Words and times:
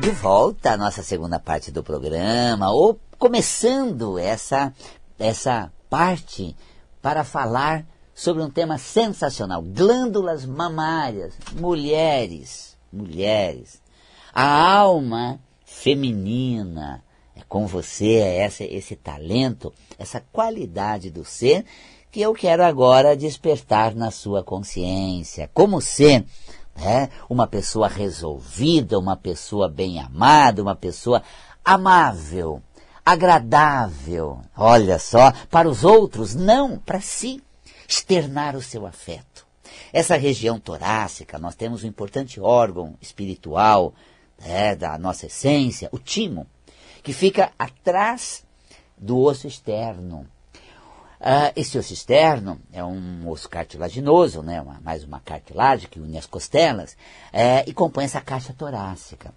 De 0.00 0.10
volta 0.12 0.72
à 0.72 0.76
nossa 0.78 1.02
segunda 1.02 1.38
parte 1.38 1.70
do 1.70 1.82
programa, 1.82 2.72
ou 2.72 2.98
começando 3.18 4.18
essa, 4.18 4.72
essa 5.18 5.70
parte 5.90 6.56
para 7.02 7.22
falar 7.22 7.86
sobre 8.14 8.42
um 8.42 8.48
tema 8.48 8.78
sensacional: 8.78 9.60
glândulas 9.60 10.46
mamárias, 10.46 11.34
mulheres, 11.52 12.78
mulheres. 12.90 13.82
A 14.32 14.78
alma 14.78 15.38
feminina, 15.66 17.04
é 17.36 17.42
com 17.46 17.66
você, 17.66 18.14
é 18.14 18.46
esse, 18.46 18.64
esse 18.64 18.96
talento, 18.96 19.70
essa 19.98 20.24
qualidade 20.32 21.10
do 21.10 21.26
ser 21.26 21.66
que 22.10 22.22
eu 22.22 22.32
quero 22.32 22.64
agora 22.64 23.14
despertar 23.14 23.94
na 23.94 24.10
sua 24.10 24.42
consciência. 24.42 25.50
Como 25.52 25.78
ser 25.78 26.24
né, 26.80 27.10
uma 27.28 27.46
pessoa 27.46 27.86
resolvida, 27.86 28.98
uma 28.98 29.16
pessoa 29.16 29.68
bem 29.68 30.00
amada, 30.00 30.62
uma 30.62 30.74
pessoa 30.74 31.22
amável, 31.64 32.62
agradável. 33.04 34.40
Olha 34.56 34.98
só, 34.98 35.32
para 35.50 35.68
os 35.68 35.84
outros, 35.84 36.34
não, 36.34 36.78
para 36.78 37.00
si. 37.00 37.42
Externar 37.86 38.54
o 38.56 38.62
seu 38.62 38.86
afeto. 38.86 39.44
Essa 39.92 40.16
região 40.16 40.60
torácica, 40.60 41.38
nós 41.38 41.56
temos 41.56 41.82
um 41.82 41.88
importante 41.88 42.40
órgão 42.40 42.94
espiritual 43.00 43.92
né, 44.38 44.76
da 44.76 44.96
nossa 44.96 45.26
essência, 45.26 45.88
o 45.90 45.98
timo, 45.98 46.46
que 47.02 47.12
fica 47.12 47.50
atrás 47.58 48.44
do 48.96 49.18
osso 49.18 49.48
externo. 49.48 50.26
Uh, 51.20 51.52
esse 51.54 51.76
osso 51.76 51.92
externo 51.92 52.58
é 52.72 52.82
um 52.82 53.28
osso 53.28 53.46
cartilaginoso, 53.46 54.42
né, 54.42 54.62
uma, 54.62 54.80
mais 54.80 55.04
uma 55.04 55.20
cartilagem 55.20 55.86
que 55.86 56.00
une 56.00 56.16
as 56.16 56.24
costelas, 56.24 56.96
é, 57.30 57.62
e 57.66 57.74
compõe 57.74 58.04
essa 58.04 58.22
caixa 58.22 58.54
torácica, 58.54 59.34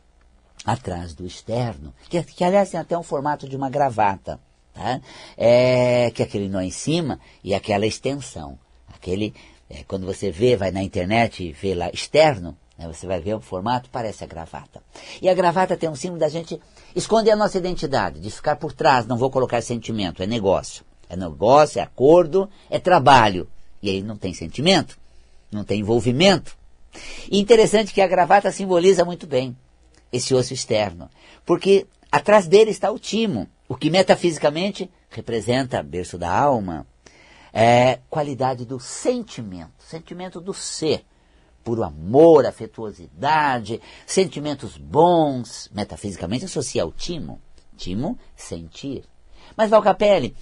atrás 0.65 1.13
do 1.13 1.25
externo, 1.25 1.93
que, 2.09 2.23
que 2.23 2.43
aliás 2.45 2.69
tem 2.69 2.79
até 2.79 2.97
um 2.97 3.03
formato 3.03 3.49
de 3.49 3.57
uma 3.57 3.69
gravata, 3.69 4.39
tá? 4.73 5.01
é, 5.37 6.09
que 6.11 6.21
é 6.21 6.25
aquele 6.25 6.47
nó 6.47 6.61
em 6.61 6.71
cima 6.71 7.19
e 7.43 7.53
aquela 7.53 7.85
extensão. 7.85 8.57
Aquele, 8.87 9.33
é, 9.69 9.83
quando 9.83 10.05
você 10.05 10.31
vê, 10.31 10.55
vai 10.55 10.71
na 10.71 10.81
internet 10.81 11.43
e 11.43 11.51
vê 11.51 11.75
lá 11.75 11.89
externo, 11.89 12.57
né, 12.77 12.87
você 12.87 13.05
vai 13.05 13.19
ver 13.19 13.35
o 13.35 13.41
formato, 13.41 13.89
parece 13.89 14.23
a 14.23 14.27
gravata. 14.27 14.81
E 15.21 15.27
a 15.27 15.33
gravata 15.33 15.75
tem 15.75 15.89
um 15.89 15.95
símbolo 15.95 16.21
da 16.21 16.29
gente 16.29 16.61
esconder 16.95 17.31
a 17.31 17.35
nossa 17.35 17.57
identidade, 17.57 18.21
de 18.21 18.31
ficar 18.31 18.55
por 18.55 18.71
trás, 18.71 19.05
não 19.05 19.17
vou 19.17 19.29
colocar 19.29 19.61
sentimento, 19.61 20.23
é 20.23 20.25
negócio. 20.25 20.85
É 21.13 21.15
negócio, 21.15 21.79
é 21.79 21.83
acordo, 21.83 22.49
é 22.69 22.79
trabalho. 22.79 23.47
E 23.81 23.89
aí 23.89 24.01
não 24.01 24.17
tem 24.17 24.33
sentimento, 24.33 24.97
não 25.51 25.63
tem 25.63 25.79
envolvimento. 25.79 26.57
E 27.29 27.39
interessante 27.39 27.93
que 27.93 28.01
a 28.01 28.07
gravata 28.07 28.51
simboliza 28.51 29.05
muito 29.05 29.27
bem 29.27 29.55
esse 30.11 30.33
osso 30.33 30.53
externo, 30.53 31.09
porque 31.45 31.87
atrás 32.11 32.47
dele 32.47 32.71
está 32.71 32.91
o 32.91 32.99
timo, 32.99 33.47
o 33.67 33.75
que 33.75 33.89
metafisicamente 33.89 34.89
representa 35.09 35.81
berço 35.81 36.17
da 36.17 36.31
alma, 36.31 36.85
é 37.51 37.99
qualidade 38.09 38.65
do 38.65 38.79
sentimento, 38.79 39.71
sentimento 39.79 40.39
do 40.41 40.53
ser, 40.53 41.03
puro 41.63 41.83
amor, 41.83 42.45
afetuosidade, 42.45 43.81
sentimentos 44.05 44.77
bons, 44.77 45.69
metafisicamente 45.73 46.45
associa 46.45 46.83
ao 46.83 46.91
timo, 46.91 47.39
timo, 47.77 48.17
sentir. 48.35 49.03
Mas 49.55 49.69
Valcapelli, 49.69 50.35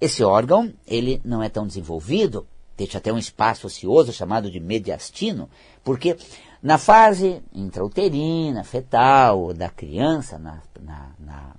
esse 0.00 0.22
órgão, 0.22 0.72
ele 0.86 1.20
não 1.24 1.42
é 1.42 1.48
tão 1.48 1.66
desenvolvido, 1.66 2.46
deixa 2.76 2.98
até 2.98 3.12
um 3.12 3.18
espaço 3.18 3.66
ocioso 3.66 4.12
chamado 4.12 4.50
de 4.50 4.60
mediastino, 4.60 5.48
porque 5.82 6.16
na 6.62 6.78
fase 6.78 7.42
intrauterina, 7.54 8.64
fetal, 8.64 9.54
da 9.54 9.68
criança, 9.68 10.38
na, 10.38 10.60
na, 10.80 11.10
na, 11.18 11.56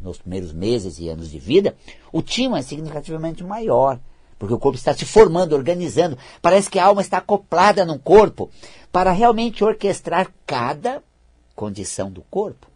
nos 0.00 0.18
primeiros 0.18 0.52
meses 0.52 0.98
e 0.98 1.08
anos 1.08 1.30
de 1.30 1.38
vida, 1.38 1.76
o 2.12 2.22
timo 2.22 2.56
é 2.56 2.62
significativamente 2.62 3.44
maior, 3.44 3.98
porque 4.38 4.54
o 4.54 4.58
corpo 4.58 4.78
está 4.78 4.94
se 4.94 5.04
formando, 5.04 5.54
organizando. 5.54 6.16
Parece 6.40 6.70
que 6.70 6.78
a 6.78 6.86
alma 6.86 7.02
está 7.02 7.18
acoplada 7.18 7.84
no 7.84 7.98
corpo 7.98 8.50
para 8.90 9.12
realmente 9.12 9.62
orquestrar 9.62 10.32
cada 10.46 11.02
condição 11.54 12.10
do 12.10 12.22
corpo. 12.22 12.66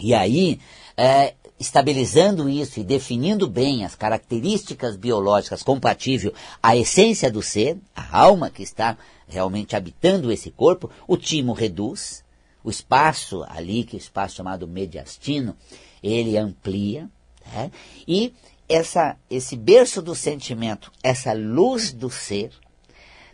E 0.00 0.14
aí, 0.14 0.58
é, 0.96 1.34
estabilizando 1.58 2.48
isso 2.48 2.80
e 2.80 2.84
definindo 2.84 3.48
bem 3.48 3.84
as 3.84 3.94
características 3.94 4.96
biológicas 4.96 5.62
compatíveis 5.62 6.34
à 6.62 6.76
essência 6.76 7.30
do 7.30 7.42
ser, 7.42 7.78
a 7.94 8.18
alma 8.18 8.50
que 8.50 8.62
está 8.62 8.96
realmente 9.26 9.74
habitando 9.74 10.30
esse 10.30 10.50
corpo, 10.50 10.90
o 11.08 11.16
timo 11.16 11.52
reduz, 11.52 12.22
o 12.62 12.70
espaço 12.70 13.44
ali, 13.48 13.84
que 13.84 13.96
é 13.96 13.98
o 13.98 14.00
espaço 14.00 14.36
chamado 14.36 14.68
mediastino, 14.68 15.56
ele 16.02 16.36
amplia, 16.36 17.08
né? 17.52 17.70
e 18.06 18.32
essa, 18.68 19.16
esse 19.30 19.56
berço 19.56 20.02
do 20.02 20.14
sentimento, 20.14 20.90
essa 21.02 21.32
luz 21.32 21.92
do 21.92 22.10
ser, 22.10 22.50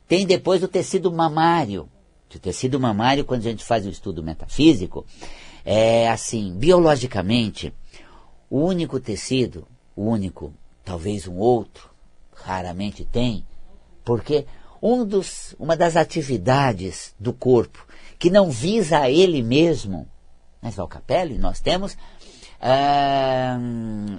tem 0.07 0.27
depois 0.27 0.63
o 0.63 0.69
tecido 0.69 1.11
mamário. 1.11 1.89
O 2.35 2.39
tecido 2.39 2.81
mamário, 2.81 3.25
quando 3.25 3.41
a 3.41 3.51
gente 3.51 3.65
faz 3.65 3.87
o 3.87 3.91
estudo 3.91 4.23
metafísico, 4.23 5.07
é 5.65 6.09
assim, 6.09 6.55
biologicamente, 6.55 7.73
o 8.53 8.59
único 8.67 9.01
tecido, 9.01 9.67
o 9.97 10.03
único, 10.03 10.53
talvez 10.85 11.27
um 11.27 11.39
outro, 11.39 11.89
raramente 12.35 13.03
tem, 13.03 13.47
porque 14.05 14.45
um 14.83 15.07
dos, 15.07 15.57
uma 15.59 15.75
das 15.75 15.97
atividades 15.97 17.15
do 17.19 17.33
corpo 17.33 17.87
que 18.19 18.29
não 18.29 18.51
visa 18.51 18.99
a 18.99 19.11
ele 19.11 19.43
mesmo, 19.43 20.07
mas 20.61 20.79
ao 20.79 20.87
capelli, 20.87 21.39
nós 21.39 21.61
temos 21.61 21.97
ah, 22.61 23.57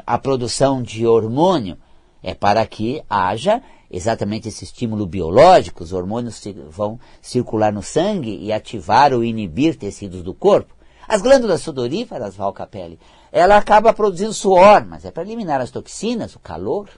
a 0.03 0.17
produção 0.17 0.81
de 0.81 1.05
hormônio, 1.05 1.77
é 2.23 2.33
para 2.33 2.65
que 2.65 3.03
haja 3.07 3.61
exatamente 3.87 4.47
esse 4.47 4.63
estímulo 4.63 5.05
biológico, 5.05 5.83
os 5.83 5.93
hormônios 5.93 6.43
vão 6.71 6.99
circular 7.21 7.71
no 7.71 7.83
sangue 7.83 8.35
e 8.41 8.51
ativar 8.51 9.13
ou 9.13 9.23
inibir 9.23 9.77
tecidos 9.77 10.23
do 10.23 10.33
corpo. 10.33 10.73
As 11.07 11.21
glândulas 11.21 11.61
sudoríparas, 11.61 12.35
Val 12.35 12.53
Capelli, 12.53 12.99
ela 13.31 13.57
acaba 13.57 13.93
produzindo 13.93 14.33
suor, 14.33 14.85
mas 14.85 15.05
é 15.05 15.11
para 15.11 15.23
eliminar 15.23 15.59
as 15.59 15.71
toxinas, 15.71 16.35
o 16.35 16.39
calor. 16.39 16.89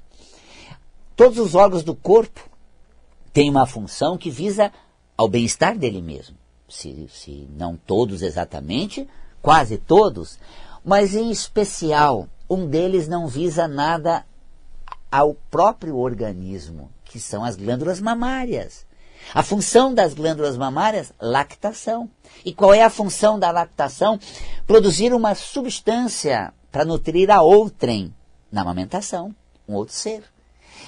Todos 1.16 1.40
os 1.40 1.56
órgãos 1.56 1.84
do 1.84 1.96
corpo 1.96 2.42
têm 3.32 3.50
uma 3.50 3.66
função 3.66 4.18
que 4.18 4.30
visa 4.30 4.72
ao 5.18 5.28
bem-estar 5.28 5.78
dele 5.78 6.02
mesmo. 6.02 6.36
Se, 6.68 7.08
se 7.10 7.48
não 7.56 7.78
todos 7.78 8.22
exatamente, 8.22 9.08
quase 9.42 9.78
todos, 9.78 10.38
mas 10.84 11.16
em 11.16 11.32
especial, 11.32 12.28
um 12.50 12.68
deles 12.68 13.08
não 13.08 13.28
visa 13.28 13.68
nada 13.68 14.26
ao 15.12 15.34
próprio 15.50 15.98
organismo, 15.98 16.92
que 17.06 17.20
são 17.20 17.44
as 17.44 17.56
glândulas 17.56 18.02
mamárias. 18.02 18.86
A 19.34 19.44
função 19.44 19.94
das 19.94 20.14
glândulas 20.14 20.58
mamárias, 20.58 21.14
lactação. 21.20 22.10
E 22.44 22.54
qual 22.54 22.74
é 22.74 22.84
a 22.84 22.90
função 22.90 23.40
da 23.40 23.52
lactação? 23.52 24.20
Produzir 24.68 25.14
uma 25.14 25.36
substância 25.36 26.54
para 26.72 26.86
nutrir 26.86 27.32
a 27.32 27.42
outrem 27.42 28.14
na 28.52 28.62
amamentação, 28.62 29.34
um 29.68 29.76
outro 29.76 29.94
ser. 29.94 30.24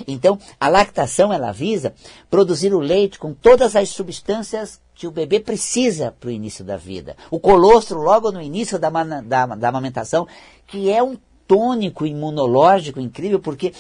Então, 0.08 0.38
a 0.60 0.68
lactação 0.68 1.32
ela 1.34 1.52
visa 1.52 1.94
produzir 2.30 2.74
o 2.74 2.80
leite 2.80 3.18
com 3.18 3.34
todas 3.34 3.76
as 3.76 3.90
substâncias 3.90 4.80
que 4.94 5.08
o 5.08 5.12
bebê 5.12 5.40
precisa 5.40 6.14
para 6.20 6.28
o 6.28 6.32
início 6.32 6.64
da 6.64 6.78
vida. 6.78 7.16
O 7.32 7.40
colostro, 7.40 8.02
logo 8.02 8.32
no 8.32 8.42
início 8.42 8.78
da, 8.78 8.90
da, 8.90 9.46
da 9.46 9.70
amamentação, 9.70 10.28
que 10.66 10.92
é 10.92 11.02
um 11.02 11.18
tônico 11.48 12.06
imunológico 12.06 13.00
incrível, 13.00 13.40
porque 13.40 13.74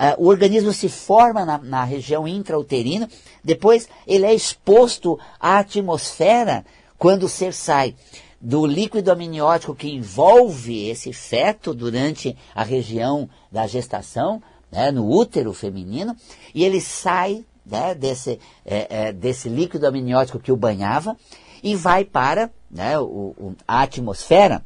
Uh, 0.00 0.24
o 0.24 0.28
organismo 0.28 0.72
se 0.72 0.88
forma 0.88 1.44
na, 1.44 1.58
na, 1.58 1.84
região 1.84 2.26
intrauterina, 2.26 3.06
depois 3.44 3.86
ele 4.06 4.24
é 4.24 4.32
exposto 4.32 5.18
à 5.38 5.58
atmosfera 5.58 6.64
quando 6.96 7.24
o 7.24 7.28
ser 7.28 7.52
sai 7.52 7.94
do 8.40 8.64
líquido 8.64 9.12
amniótico 9.12 9.74
que 9.74 9.90
envolve 9.90 10.88
esse 10.88 11.12
feto 11.12 11.74
durante 11.74 12.34
a 12.54 12.64
região 12.64 13.28
da 13.52 13.66
gestação, 13.66 14.42
né, 14.72 14.90
no 14.90 15.06
útero 15.06 15.52
feminino, 15.52 16.16
e 16.54 16.64
ele 16.64 16.80
sai 16.80 17.44
né, 17.66 17.94
desse, 17.94 18.40
é, 18.64 19.08
é, 19.08 19.12
desse 19.12 19.50
líquido 19.50 19.86
amniótico 19.86 20.38
que 20.38 20.50
o 20.50 20.56
banhava 20.56 21.14
e 21.62 21.74
vai 21.74 22.06
para 22.06 22.50
né, 22.70 22.98
o, 22.98 23.34
o, 23.36 23.56
a 23.68 23.82
atmosfera 23.82 24.64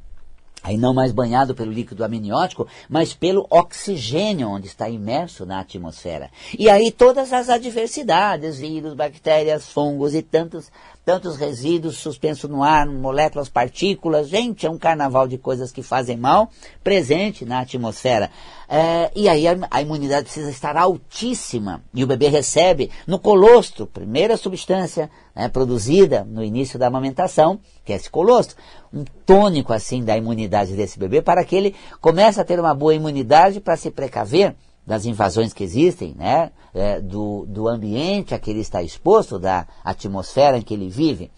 aí 0.64 0.78
não 0.78 0.94
mais 0.94 1.12
banhado 1.12 1.54
pelo 1.54 1.70
líquido 1.70 2.02
amniótico, 2.02 2.66
mas 2.88 3.12
pelo 3.12 3.46
oxigênio 3.50 4.48
onde 4.48 4.66
está 4.66 4.88
imerso 4.88 5.44
na 5.44 5.60
atmosfera. 5.60 6.30
E 6.58 6.70
aí 6.70 6.90
todas 6.90 7.34
as 7.34 7.50
adversidades, 7.50 8.56
vírus, 8.56 8.94
bactérias, 8.94 9.68
fungos 9.68 10.14
e 10.14 10.22
tantos 10.22 10.72
tantos 11.04 11.36
resíduos 11.36 11.98
suspensos 11.98 12.48
no 12.48 12.62
ar, 12.62 12.86
moléculas, 12.86 13.48
partículas. 13.48 14.28
Gente, 14.28 14.66
é 14.66 14.70
um 14.70 14.78
carnaval 14.78 15.28
de 15.28 15.36
coisas 15.36 15.70
que 15.70 15.82
fazem 15.82 16.16
mal 16.16 16.50
presente 16.82 17.44
na 17.44 17.60
atmosfera. 17.60 18.30
É, 18.66 19.10
e 19.14 19.28
aí 19.28 19.46
a, 19.46 19.56
a, 19.70 19.82
imunidade 19.82 20.24
precisa 20.24 20.50
estar 20.50 20.76
altíssima. 20.76 21.82
E 21.92 22.02
o 22.02 22.06
bebê 22.06 22.28
recebe 22.28 22.90
no 23.06 23.18
colostro, 23.18 23.86
primeira 23.86 24.36
substância 24.36 25.10
né, 25.34 25.48
produzida 25.48 26.24
no 26.24 26.42
início 26.42 26.78
da 26.78 26.86
amamentação, 26.86 27.60
que 27.84 27.92
é 27.92 27.96
esse 27.96 28.08
colostro, 28.08 28.56
um 28.92 29.04
tônico 29.26 29.72
assim 29.72 30.02
da 30.02 30.16
imunidade 30.16 30.72
desse 30.72 30.98
bebê 30.98 31.20
para 31.20 31.44
que 31.44 31.54
ele 31.54 31.74
comece 32.00 32.40
a 32.40 32.44
ter 32.44 32.58
uma 32.58 32.74
boa 32.74 32.94
imunidade 32.94 33.60
para 33.60 33.76
se 33.76 33.90
precaver 33.90 34.54
das 34.86 35.06
invasões 35.06 35.52
que 35.52 35.64
existem, 35.64 36.14
né, 36.16 36.50
é, 36.74 37.00
do, 37.00 37.46
do 37.46 37.68
ambiente 37.68 38.34
a 38.34 38.38
que 38.38 38.50
ele 38.50 38.60
está 38.60 38.82
exposto, 38.82 39.38
da 39.38 39.66
atmosfera 39.82 40.58
em 40.58 40.62
que 40.62 40.74
ele 40.74 40.88
vive. 40.88 41.30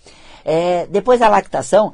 É, 0.44 0.87
depois 0.87 1.20
da 1.20 1.28
lactação, 1.28 1.93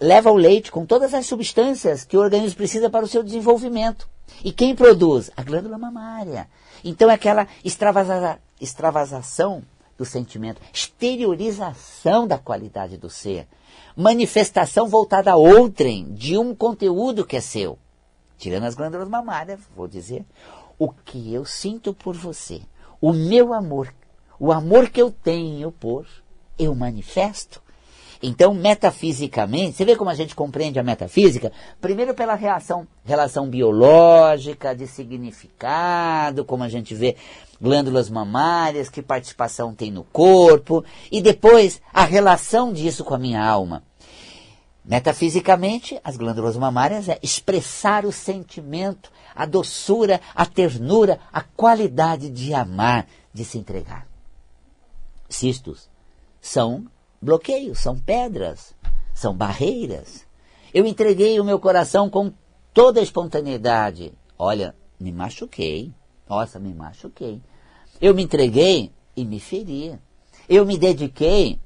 leva 0.00 0.30
o 0.30 0.36
leite 0.36 0.70
com 0.70 0.84
todas 0.86 1.14
as 1.14 1.26
substâncias 1.26 2.04
que 2.04 2.16
o 2.16 2.20
organismo 2.20 2.56
precisa 2.56 2.90
para 2.90 3.04
o 3.04 3.08
seu 3.08 3.22
desenvolvimento. 3.22 4.08
E 4.44 4.52
quem 4.52 4.74
produz? 4.74 5.30
A 5.36 5.42
glândula 5.42 5.78
mamária. 5.78 6.48
Então 6.84 7.10
é 7.10 7.14
aquela 7.14 7.46
extravasa, 7.64 8.38
extravasação 8.60 9.62
do 9.96 10.04
sentimento, 10.04 10.60
exteriorização 10.72 12.26
da 12.26 12.36
qualidade 12.36 12.96
do 12.96 13.08
ser, 13.08 13.46
manifestação 13.96 14.88
voltada 14.88 15.32
a 15.32 15.36
outrem 15.36 16.12
de 16.12 16.36
um 16.36 16.54
conteúdo 16.54 17.24
que 17.24 17.36
é 17.36 17.40
seu. 17.40 17.78
Tirando 18.36 18.64
as 18.64 18.74
glândulas 18.74 19.08
mamárias, 19.08 19.60
vou 19.76 19.86
dizer, 19.86 20.24
o 20.78 20.90
que 20.90 21.32
eu 21.32 21.44
sinto 21.44 21.94
por 21.94 22.14
você, 22.14 22.62
o 23.00 23.12
meu 23.12 23.52
amor, 23.52 23.92
o 24.38 24.52
amor 24.52 24.90
que 24.90 25.00
eu 25.00 25.10
tenho 25.10 25.70
por, 25.70 26.06
eu 26.58 26.74
manifesto. 26.74 27.62
Então, 28.22 28.54
metafisicamente, 28.54 29.76
você 29.76 29.84
vê 29.84 29.96
como 29.96 30.08
a 30.08 30.14
gente 30.14 30.34
compreende 30.34 30.78
a 30.78 30.82
metafísica? 30.82 31.52
Primeiro 31.78 32.14
pela 32.14 32.34
reação, 32.34 32.86
relação 33.04 33.50
biológica, 33.50 34.74
de 34.74 34.86
significado, 34.86 36.42
como 36.42 36.62
a 36.62 36.68
gente 36.68 36.94
vê 36.94 37.16
glândulas 37.60 38.08
mamárias, 38.08 38.88
que 38.88 39.02
participação 39.02 39.74
tem 39.74 39.90
no 39.90 40.04
corpo, 40.04 40.82
e 41.12 41.20
depois 41.20 41.82
a 41.92 42.04
relação 42.04 42.72
disso 42.72 43.04
com 43.04 43.14
a 43.14 43.18
minha 43.18 43.44
alma. 43.44 43.82
Metafisicamente, 44.84 45.98
as 46.04 46.16
glândulas 46.16 46.56
mamárias 46.56 47.08
é 47.08 47.18
expressar 47.22 48.04
o 48.04 48.12
sentimento, 48.12 49.10
a 49.34 49.46
doçura, 49.46 50.20
a 50.34 50.44
ternura, 50.44 51.18
a 51.32 51.40
qualidade 51.40 52.28
de 52.28 52.52
amar, 52.52 53.06
de 53.32 53.44
se 53.44 53.56
entregar. 53.56 54.06
Cistos 55.28 55.88
são 56.38 56.86
bloqueios, 57.20 57.78
são 57.78 57.98
pedras, 57.98 58.74
são 59.14 59.34
barreiras. 59.34 60.26
Eu 60.72 60.84
entreguei 60.84 61.40
o 61.40 61.44
meu 61.44 61.58
coração 61.58 62.10
com 62.10 62.30
toda 62.74 63.00
a 63.00 63.02
espontaneidade. 63.02 64.12
Olha, 64.38 64.74
me 65.00 65.10
machuquei. 65.10 65.94
Nossa, 66.28 66.58
me 66.58 66.74
machuquei. 66.74 67.40
Eu 68.00 68.14
me 68.14 68.22
entreguei 68.22 68.92
e 69.16 69.24
me 69.24 69.40
feri. 69.40 69.98
Eu 70.46 70.66
me 70.66 70.76
dediquei. 70.76 71.58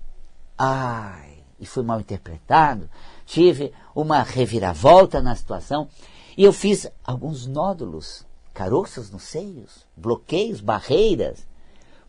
Ai, 0.57 1.28
e 1.61 1.67
fui 1.67 1.83
mal 1.83 2.01
interpretado, 2.01 2.89
tive 3.27 3.73
uma 3.95 4.23
reviravolta 4.23 5.21
na 5.21 5.35
situação 5.35 5.89
e 6.37 6.45
eu 6.45 6.53
fiz 6.53 6.89
alguns 7.05 7.47
nódulos, 7.47 8.25
caroços 8.55 9.11
nos 9.11 9.25
seios, 9.25 9.87
bloqueios, 9.97 10.61
barreiras, 10.61 11.47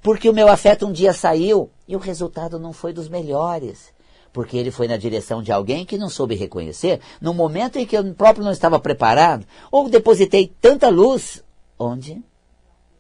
porque 0.02 0.30
o 0.30 0.34
meu 0.34 0.48
afeto 0.48 0.86
um 0.86 0.92
dia 0.92 1.14
saiu 1.14 1.70
e 1.88 1.96
o 1.96 2.00
resultado 2.00 2.60
não 2.60 2.72
foi 2.72 2.94
dos 2.94 3.10
melhores. 3.10 3.94
Porque 4.32 4.56
ele 4.56 4.70
foi 4.70 4.88
na 4.88 4.96
direção 4.96 5.42
de 5.42 5.52
alguém 5.52 5.86
que 5.86 5.98
não 5.98 6.10
soube 6.10 6.36
reconhecer, 6.36 7.02
no 7.20 7.34
momento 7.34 7.78
em 7.78 7.86
que 7.86 7.98
eu 7.98 8.14
próprio 8.14 8.46
não 8.46 8.52
estava 8.52 8.80
preparado, 8.80 9.46
ou 9.72 9.90
depositei 9.90 10.54
tanta 10.62 10.88
luz 10.90 11.44
onde 11.78 12.24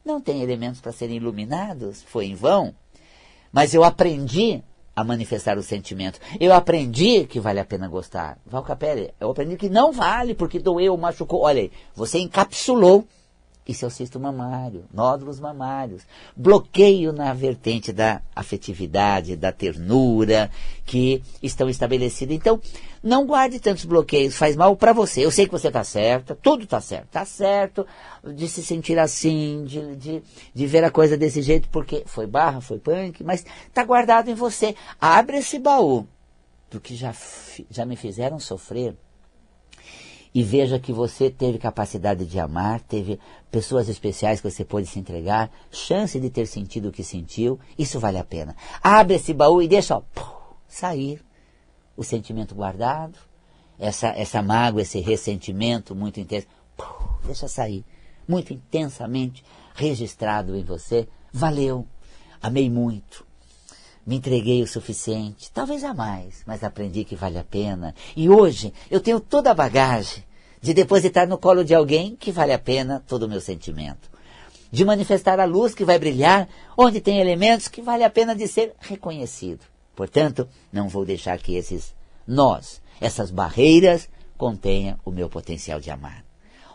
não 0.04 0.20
tem 0.20 0.42
elementos 0.42 0.82
para 0.82 0.92
serem 0.92 1.18
iluminados, 1.18 2.02
foi 2.02 2.26
em 2.26 2.36
vão. 2.36 2.74
Mas 3.52 3.74
eu 3.74 3.84
aprendi 3.84 4.64
a 5.00 5.04
manifestar 5.04 5.58
o 5.58 5.64
sentimento. 5.64 6.20
Eu 6.40 6.54
aprendi 6.54 7.26
que 7.26 7.40
vale 7.40 7.60
a 7.60 7.66
pena 7.66 7.88
gostar. 7.88 8.38
Val 8.46 8.64
Capelli, 8.64 9.12
eu 9.20 9.32
aprendi 9.32 9.56
que 9.56 9.70
não 9.70 9.92
vale 9.92 10.34
porque 10.34 10.60
doeu, 10.60 10.96
machucou. 10.98 11.42
Olha 11.42 11.62
aí, 11.62 11.72
você 11.96 12.20
encapsulou 12.20 13.06
é 13.70 13.88
o 13.88 13.92
cisto 13.92 14.20
mamário, 14.20 14.86
nódulos 14.94 15.40
mamários. 15.40 16.04
Bloqueio 16.36 17.14
na 17.14 17.34
vertente 17.34 17.94
da 17.94 18.22
afetividade, 18.36 19.36
da 19.36 19.52
ternura, 19.52 20.50
que 20.86 21.22
estão 21.42 21.70
estabelecidos. 21.70 22.36
Então, 22.36 22.60
não 23.04 23.26
guarde 23.26 23.60
tantos 23.60 23.86
bloqueios, 23.86 24.36
faz 24.36 24.56
mal 24.56 24.76
para 24.76 24.92
você. 24.92 25.24
Eu 25.24 25.32
sei 25.32 25.46
que 25.46 25.52
você 25.52 25.68
está 25.68 25.84
certa, 25.84 26.36
tudo 26.36 26.64
está 26.64 26.82
certo. 26.82 27.06
Está 27.06 27.26
certo 27.26 27.86
de 28.24 28.48
se 28.48 28.64
sentir 28.64 28.98
assim, 28.98 29.64
de, 29.66 29.96
de, 29.96 30.24
de 30.54 30.68
ver 30.68 30.84
a 30.84 30.92
coisa 30.92 31.16
desse 31.16 31.42
jeito, 31.42 31.70
porque 31.70 32.04
foi 32.06 32.26
barra, 32.26 32.62
foi 32.62 32.80
punk, 32.80 33.24
mas 33.24 33.46
está 33.68 33.84
guardado 33.84 34.30
em 34.30 34.36
você. 34.36 34.76
Abre 35.00 35.38
esse 35.38 35.60
baú 35.60 36.08
do 36.72 36.80
que 36.80 36.96
já, 36.96 37.14
já 37.70 37.86
me 37.86 37.96
fizeram 37.96 38.40
sofrer 38.40 38.96
e 40.34 40.44
veja 40.44 40.80
que 40.80 40.94
você 40.94 41.30
teve 41.30 41.58
capacidade 41.58 42.26
de 42.26 42.40
amar, 42.40 42.82
teve 42.82 43.20
pessoas 43.52 43.90
especiais 43.90 44.40
que 44.40 44.50
você 44.50 44.64
pôde 44.64 44.88
se 44.88 45.00
entregar, 45.00 45.52
chance 45.72 46.20
de 46.20 46.30
ter 46.30 46.46
sentido 46.46 46.90
o 46.90 46.92
que 46.92 47.04
sentiu, 47.04 47.60
isso 47.78 48.00
vale 48.00 48.18
a 48.18 48.24
pena. 48.24 48.56
Abre 48.82 49.16
esse 49.16 49.34
baú 49.34 49.62
e 49.62 49.68
deixa 49.68 49.98
ó, 49.98 50.04
sair 50.68 51.22
o 51.98 52.04
sentimento 52.04 52.54
guardado, 52.54 53.18
essa, 53.78 54.10
essa 54.10 54.42
mágoa, 54.42 54.82
esse 54.82 55.00
ressentimento 55.00 55.96
muito 55.96 56.20
intenso, 56.20 56.48
deixa 57.26 57.48
sair, 57.48 57.84
muito 58.28 58.54
intensamente 58.54 59.44
registrado 59.74 60.56
em 60.56 60.64
você. 60.64 61.08
Valeu, 61.32 61.88
amei 62.42 62.70
muito, 62.70 63.26
me 64.06 64.16
entreguei 64.18 64.62
o 64.64 64.68
suficiente, 64.68 65.52
talvez 65.52 65.84
a 65.84 65.94
mais, 65.94 66.44
mas 66.46 66.64
aprendi 66.64 67.04
que 67.04 67.16
vale 67.16 67.38
a 67.38 67.44
pena. 67.44 67.94
E 68.16 68.30
hoje 68.30 68.74
eu 68.90 69.00
tenho 69.00 69.20
toda 69.20 69.52
a 69.52 69.54
bagagem 69.54 70.24
de 70.62 70.74
depositar 70.74 71.28
no 71.28 71.38
colo 71.38 71.64
de 71.64 71.74
alguém 71.74 72.16
que 72.16 72.32
vale 72.32 72.54
a 72.54 72.60
pena 72.60 73.04
todo 73.08 73.24
o 73.24 73.30
meu 73.30 73.40
sentimento. 73.40 74.10
De 74.72 74.86
manifestar 74.86 75.40
a 75.40 75.46
luz 75.46 75.74
que 75.74 75.86
vai 75.86 75.98
brilhar 75.98 76.48
onde 76.78 77.02
tem 77.02 77.20
elementos 77.20 77.68
que 77.68 77.82
vale 77.82 78.04
a 78.04 78.10
pena 78.10 78.36
de 78.36 78.48
ser 78.48 78.74
reconhecido. 78.80 79.62
Portanto, 79.96 80.48
não 80.72 80.88
vou 80.88 81.06
deixar 81.06 81.38
que 81.40 81.56
esses 81.56 81.94
nós, 82.28 82.82
essas 83.02 83.32
barreiras, 83.32 84.08
contenham 84.38 84.98
o 85.04 85.12
meu 85.12 85.30
potencial 85.30 85.80
de 85.80 85.92
amar. 85.92 86.24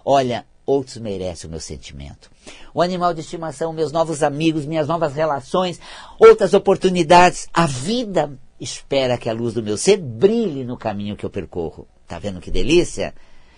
Olha, 0.05 0.44
outros 0.66 0.96
merecem 0.99 1.49
o 1.49 1.50
meu 1.50 1.61
sentimento. 1.61 2.31
O 2.72 2.82
animal 2.82 3.14
de 3.14 3.20
estimação, 3.20 3.72
meus 3.72 3.93
novos 3.93 4.22
amigos, 4.22 4.66
minhas 4.66 4.88
novas 4.88 5.14
relações, 5.14 5.81
outras 6.19 6.55
oportunidades. 6.55 7.49
A 7.52 7.66
vida 7.66 8.38
espera 8.61 9.19
que 9.19 9.28
a 9.28 9.32
luz 9.32 9.55
do 9.55 9.62
meu 9.62 9.76
ser 9.76 9.99
brilhe 9.99 10.64
no 10.64 10.76
caminho 10.76 11.16
que 11.16 11.25
eu 11.25 11.31
percorro. 11.31 11.87
Tá 12.06 12.19
vendo 12.19 12.41
que 12.41 12.50
delícia? 12.50 13.15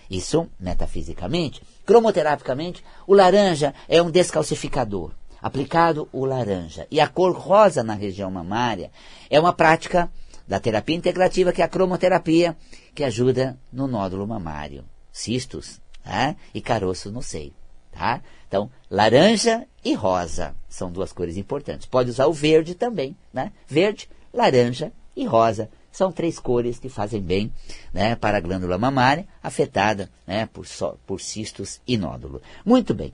Isso 0.09 0.47
metafisicamente. 0.59 1.61
Cromoterapicamente, 1.85 2.83
o 3.05 3.13
laranja 3.13 3.73
é 3.87 4.01
um 4.01 4.09
descalcificador. 4.09 5.11
Aplicado 5.41 6.09
o 6.11 6.25
laranja. 6.25 6.87
E 6.89 6.99
a 6.99 7.07
cor 7.07 7.33
rosa 7.33 7.83
na 7.83 7.93
região 7.93 8.31
mamária 8.31 8.91
é 9.29 9.39
uma 9.39 9.53
prática 9.53 10.09
da 10.47 10.59
terapia 10.59 10.95
integrativa, 10.95 11.51
que 11.51 11.61
é 11.61 11.65
a 11.65 11.67
cromoterapia, 11.67 12.55
que 12.95 13.03
ajuda 13.03 13.57
no 13.71 13.87
nódulo 13.87 14.25
mamário. 14.25 14.85
Cistos, 15.11 15.81
tá? 16.07 16.35
e 16.53 16.61
caroço 16.61 17.11
no 17.11 17.21
seio. 17.21 17.53
Tá? 17.91 18.21
Então, 18.47 18.69
laranja 18.89 19.67
e 19.83 19.93
rosa 19.93 20.55
são 20.69 20.91
duas 20.91 21.11
cores 21.11 21.35
importantes. 21.35 21.85
Pode 21.85 22.09
usar 22.09 22.27
o 22.27 22.33
verde 22.33 22.75
também, 22.75 23.15
né? 23.33 23.51
Verde, 23.67 24.09
laranja 24.33 24.91
e 25.15 25.25
rosa 25.25 25.69
são 25.91 26.11
três 26.11 26.37
cores 26.37 26.77
que 26.77 26.89
fazem 26.89 27.19
bem 27.19 27.51
né, 27.91 28.15
para 28.15 28.37
a 28.37 28.41
glândula 28.41 28.77
mamária, 28.77 29.27
afetada 29.41 30.11
né, 30.27 30.45
por, 30.45 30.67
so, 30.67 30.95
por 31.07 31.19
cistos 31.19 31.81
e 31.87 31.97
nódulo. 31.97 32.39
Muito 32.63 32.93
bem. 32.93 33.11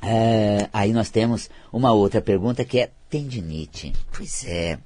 É, 0.00 0.68
aí 0.72 0.92
nós 0.92 1.10
temos 1.10 1.50
uma 1.72 1.92
outra 1.92 2.20
pergunta 2.20 2.64
que 2.64 2.78
é 2.78 2.90
tendinite. 3.10 3.92
Pois 4.16 4.44
é, 4.46 4.78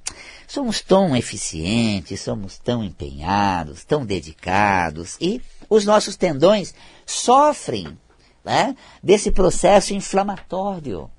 somos 0.47 0.81
tão 0.81 1.15
eficientes, 1.15 2.21
somos 2.21 2.57
tão 2.57 2.83
empenhados, 2.83 3.83
tão 3.83 4.03
dedicados 4.03 5.15
e 5.21 5.39
os 5.71 5.85
nossos 5.85 6.17
tendões 6.17 6.75
sofrem 7.05 7.97
né, 8.43 8.75
desse 9.01 9.31
processo 9.31 9.93
inflamatório. 9.93 11.09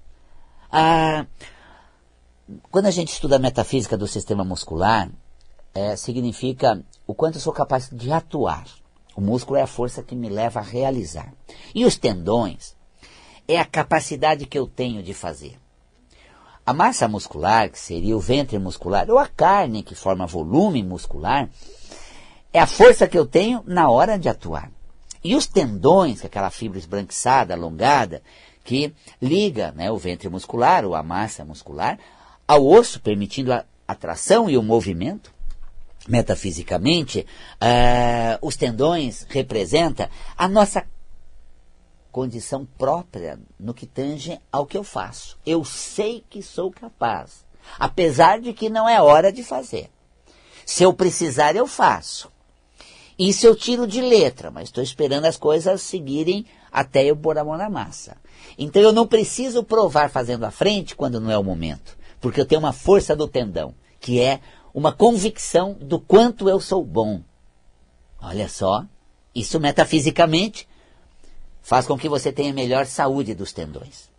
Ah, 0.71 1.25
quando 2.71 2.85
a 2.85 2.91
gente 2.91 3.15
estuda 3.15 3.37
a 3.37 3.39
metafísica 3.39 3.97
do 3.97 4.07
sistema 4.07 4.45
muscular, 4.45 5.09
é, 5.75 5.97
significa 5.97 6.85
o 7.07 7.15
quanto 7.15 7.37
eu 7.37 7.41
sou 7.41 7.53
capaz 7.55 7.89
de 7.91 8.13
atuar. 8.13 8.67
O 9.17 9.23
músculo 9.23 9.59
é 9.59 9.63
a 9.63 9.67
força 9.67 10.03
que 10.03 10.15
me 10.15 10.29
leva 10.29 10.61
a 10.61 10.63
realizar. 10.63 11.33
E 11.75 11.87
os 11.87 11.97
tendões 11.97 12.77
é 13.49 13.59
a 13.59 13.65
capacidade 13.65 14.45
que 14.45 14.59
eu 14.59 14.67
tenho 14.67 15.03
de 15.03 15.15
fazer. 15.15 15.59
A 16.65 16.75
massa 16.75 17.09
muscular, 17.09 17.71
que 17.71 17.79
seria 17.79 18.15
o 18.15 18.21
ventre 18.21 18.59
muscular, 18.59 19.11
ou 19.11 19.19
a 19.19 19.27
carne 19.27 19.83
que 19.83 19.95
forma 19.95 20.27
volume 20.27 20.83
muscular, 20.83 21.49
é 22.53 22.61
a 22.61 22.67
força 22.67 23.09
que 23.09 23.19
eu 23.19 23.27
tenho 23.27 23.63
na 23.67 23.89
hora 23.89 24.19
de 24.19 24.29
atuar. 24.29 24.71
E 25.25 25.35
os 25.35 25.47
tendões, 25.47 26.21
que 26.21 26.27
é 26.27 26.29
aquela 26.29 26.51
fibra 26.51 26.79
esbranquiçada, 26.79 27.55
alongada, 27.55 28.23
que 28.65 28.93
liga 29.21 29.73
né, 29.73 29.91
o 29.91 29.97
ventre 29.97 30.29
muscular 30.29 30.85
ou 30.85 30.95
a 30.95 31.03
massa 31.03 31.45
muscular 31.45 31.99
ao 32.47 32.67
osso, 32.67 33.01
permitindo 33.01 33.53
a 33.53 33.65
atração 33.87 34.51
e 34.51 34.57
o 34.57 34.63
movimento. 34.63 35.33
Metafisicamente, 36.09 37.25
uh, 37.63 38.47
os 38.47 38.57
tendões 38.57 39.25
representam 39.29 40.09
a 40.37 40.49
nossa 40.49 40.85
condição 42.11 42.67
própria 42.77 43.39
no 43.59 43.73
que 43.73 43.87
tange 43.87 44.39
ao 44.51 44.67
que 44.67 44.77
eu 44.77 44.83
faço. 44.83 45.39
Eu 45.47 45.65
sei 45.65 46.25
que 46.29 46.43
sou 46.43 46.73
capaz, 46.73 47.45
apesar 47.79 48.41
de 48.41 48.53
que 48.53 48.69
não 48.69 48.89
é 48.89 49.01
hora 49.01 49.33
de 49.33 49.45
fazer. 49.45 49.91
Se 50.67 50.83
eu 50.83 50.93
precisar, 50.93 51.55
eu 51.55 51.67
faço. 51.67 52.31
Isso 53.19 53.47
eu 53.47 53.55
tiro 53.55 53.87
de 53.87 54.01
letra, 54.01 54.51
mas 54.51 54.65
estou 54.65 54.83
esperando 54.83 55.27
as 55.27 55.37
coisas 55.37 55.83
seguirem 55.83 56.47
até 56.71 57.05
eu 57.05 57.17
pôr 57.17 57.39
a 57.39 57.45
mão 57.45 57.57
na 57.57 57.69
massa. 57.69 58.17
Então 58.59 58.81
eu 58.81 58.93
não 58.93 59.07
preciso 59.07 59.63
provar 59.63 60.11
fazendo 60.11 60.45
a 60.45 60.51
frente 60.51 60.97
quando 60.97 61.21
não 61.21 61.31
é 61.31 61.39
o 61.39 61.45
momento, 61.45 61.97
porque 62.21 62.41
eu 62.41 62.47
tenho 62.47 62.61
uma 62.61 62.73
força 62.73 63.15
do 63.15 63.29
tendão, 63.29 63.75
que 64.01 64.21
é 64.21 64.41
uma 64.75 64.93
convicção 64.93 65.77
do 65.81 66.01
quanto 66.01 66.49
eu 66.49 66.59
sou 66.59 66.85
bom. 66.85 67.21
Olha 68.21 68.49
só, 68.49 68.85
isso 69.35 69.61
metafisicamente 69.61 70.69
faz 71.61 71.87
com 71.87 71.99
que 71.99 72.09
você 72.09 72.33
tenha 72.33 72.53
melhor 72.53 72.87
saúde 72.87 73.35
dos 73.35 73.53
tendões. 73.53 74.11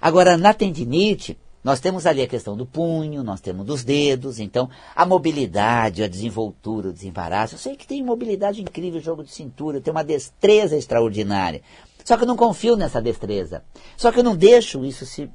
Agora, 0.00 0.36
na 0.36 0.54
tendinite, 0.54 1.38
nós 1.62 1.80
temos 1.80 2.06
ali 2.06 2.22
a 2.22 2.26
questão 2.26 2.56
do 2.56 2.64
punho, 2.64 3.22
nós 3.22 3.40
temos 3.40 3.66
dos 3.66 3.84
dedos, 3.84 4.38
então 4.38 4.70
a 4.96 5.04
mobilidade, 5.04 6.02
a 6.02 6.08
desenvoltura, 6.08 6.88
o 6.88 6.92
desembaraço. 6.92 7.54
Eu 7.54 7.58
sei 7.58 7.76
que 7.76 7.86
tem 7.86 8.02
mobilidade 8.02 8.62
incrível, 8.62 9.00
jogo 9.00 9.22
de 9.22 9.30
cintura, 9.30 9.80
tem 9.80 9.90
uma 9.90 10.04
destreza 10.04 10.76
extraordinária. 10.76 11.62
Só 12.04 12.16
que 12.16 12.22
eu 12.22 12.28
não 12.28 12.36
confio 12.36 12.76
nessa 12.76 13.00
destreza. 13.00 13.62
Só 13.96 14.10
que 14.10 14.18
eu 14.18 14.24
não 14.24 14.34
deixo 14.34 14.84
isso 14.84 15.04
se, 15.04 15.30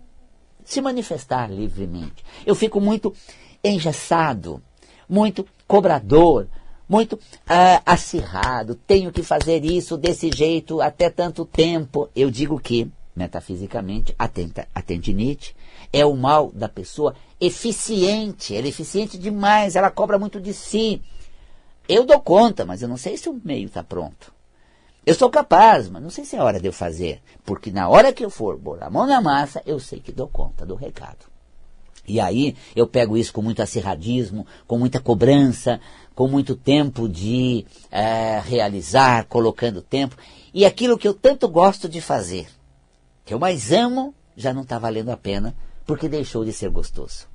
se 0.63 0.81
manifestar 0.81 1.51
livremente. 1.51 2.23
Eu 2.45 2.55
fico 2.55 2.81
muito 2.81 3.13
engessado, 3.63 4.61
muito 5.07 5.45
cobrador, 5.67 6.47
muito 6.87 7.13
uh, 7.13 7.81
acirrado. 7.85 8.75
Tenho 8.75 9.11
que 9.11 9.23
fazer 9.23 9.63
isso 9.63 9.97
desse 9.97 10.31
jeito 10.31 10.81
até 10.81 11.09
tanto 11.09 11.45
tempo. 11.45 12.09
Eu 12.15 12.29
digo 12.31 12.59
que, 12.59 12.91
metafisicamente, 13.15 14.13
a, 14.19 14.27
tenta, 14.27 14.67
a 14.73 14.81
tendinite 14.81 15.55
é 15.91 16.05
o 16.05 16.15
mal 16.15 16.51
da 16.53 16.67
pessoa 16.67 17.15
eficiente. 17.39 18.55
Ela 18.55 18.67
é 18.67 18.69
eficiente 18.69 19.17
demais, 19.17 19.75
ela 19.75 19.89
cobra 19.89 20.19
muito 20.19 20.41
de 20.41 20.53
si. 20.53 21.01
Eu 21.87 22.05
dou 22.05 22.19
conta, 22.19 22.65
mas 22.65 22.81
eu 22.81 22.87
não 22.87 22.97
sei 22.97 23.17
se 23.17 23.29
o 23.29 23.39
meio 23.43 23.67
está 23.67 23.83
pronto. 23.83 24.33
Eu 25.05 25.13
sou 25.13 25.29
capaz, 25.29 25.87
mas 25.87 26.01
não 26.01 26.09
sei 26.09 26.25
se 26.25 26.35
é 26.35 26.41
hora 26.41 26.59
de 26.59 26.67
eu 26.67 26.73
fazer. 26.73 27.21
Porque 27.45 27.71
na 27.71 27.87
hora 27.87 28.11
que 28.11 28.25
eu 28.25 28.29
for 28.29 28.57
pôr 28.57 28.83
a 28.83 28.89
mão 28.89 29.05
na 29.05 29.21
massa, 29.21 29.61
eu 29.65 29.79
sei 29.79 29.99
que 29.99 30.11
dou 30.11 30.27
conta 30.27 30.65
do 30.65 30.75
recado. 30.75 31.25
E 32.07 32.19
aí 32.19 32.55
eu 32.75 32.87
pego 32.87 33.17
isso 33.17 33.33
com 33.33 33.41
muito 33.41 33.61
acirradismo, 33.61 34.45
com 34.67 34.77
muita 34.77 34.99
cobrança, 34.99 35.79
com 36.13 36.27
muito 36.27 36.55
tempo 36.55 37.07
de 37.09 37.65
é, 37.91 38.39
realizar, 38.39 39.25
colocando 39.25 39.81
tempo. 39.81 40.15
E 40.53 40.65
aquilo 40.65 40.97
que 40.97 41.07
eu 41.07 41.13
tanto 41.13 41.47
gosto 41.47 41.89
de 41.89 42.01
fazer, 42.01 42.47
que 43.25 43.33
eu 43.33 43.39
mais 43.39 43.71
amo, 43.71 44.13
já 44.37 44.53
não 44.53 44.61
está 44.61 44.77
valendo 44.77 45.09
a 45.09 45.17
pena, 45.17 45.55
porque 45.85 46.07
deixou 46.07 46.45
de 46.45 46.53
ser 46.53 46.69
gostoso. 46.69 47.27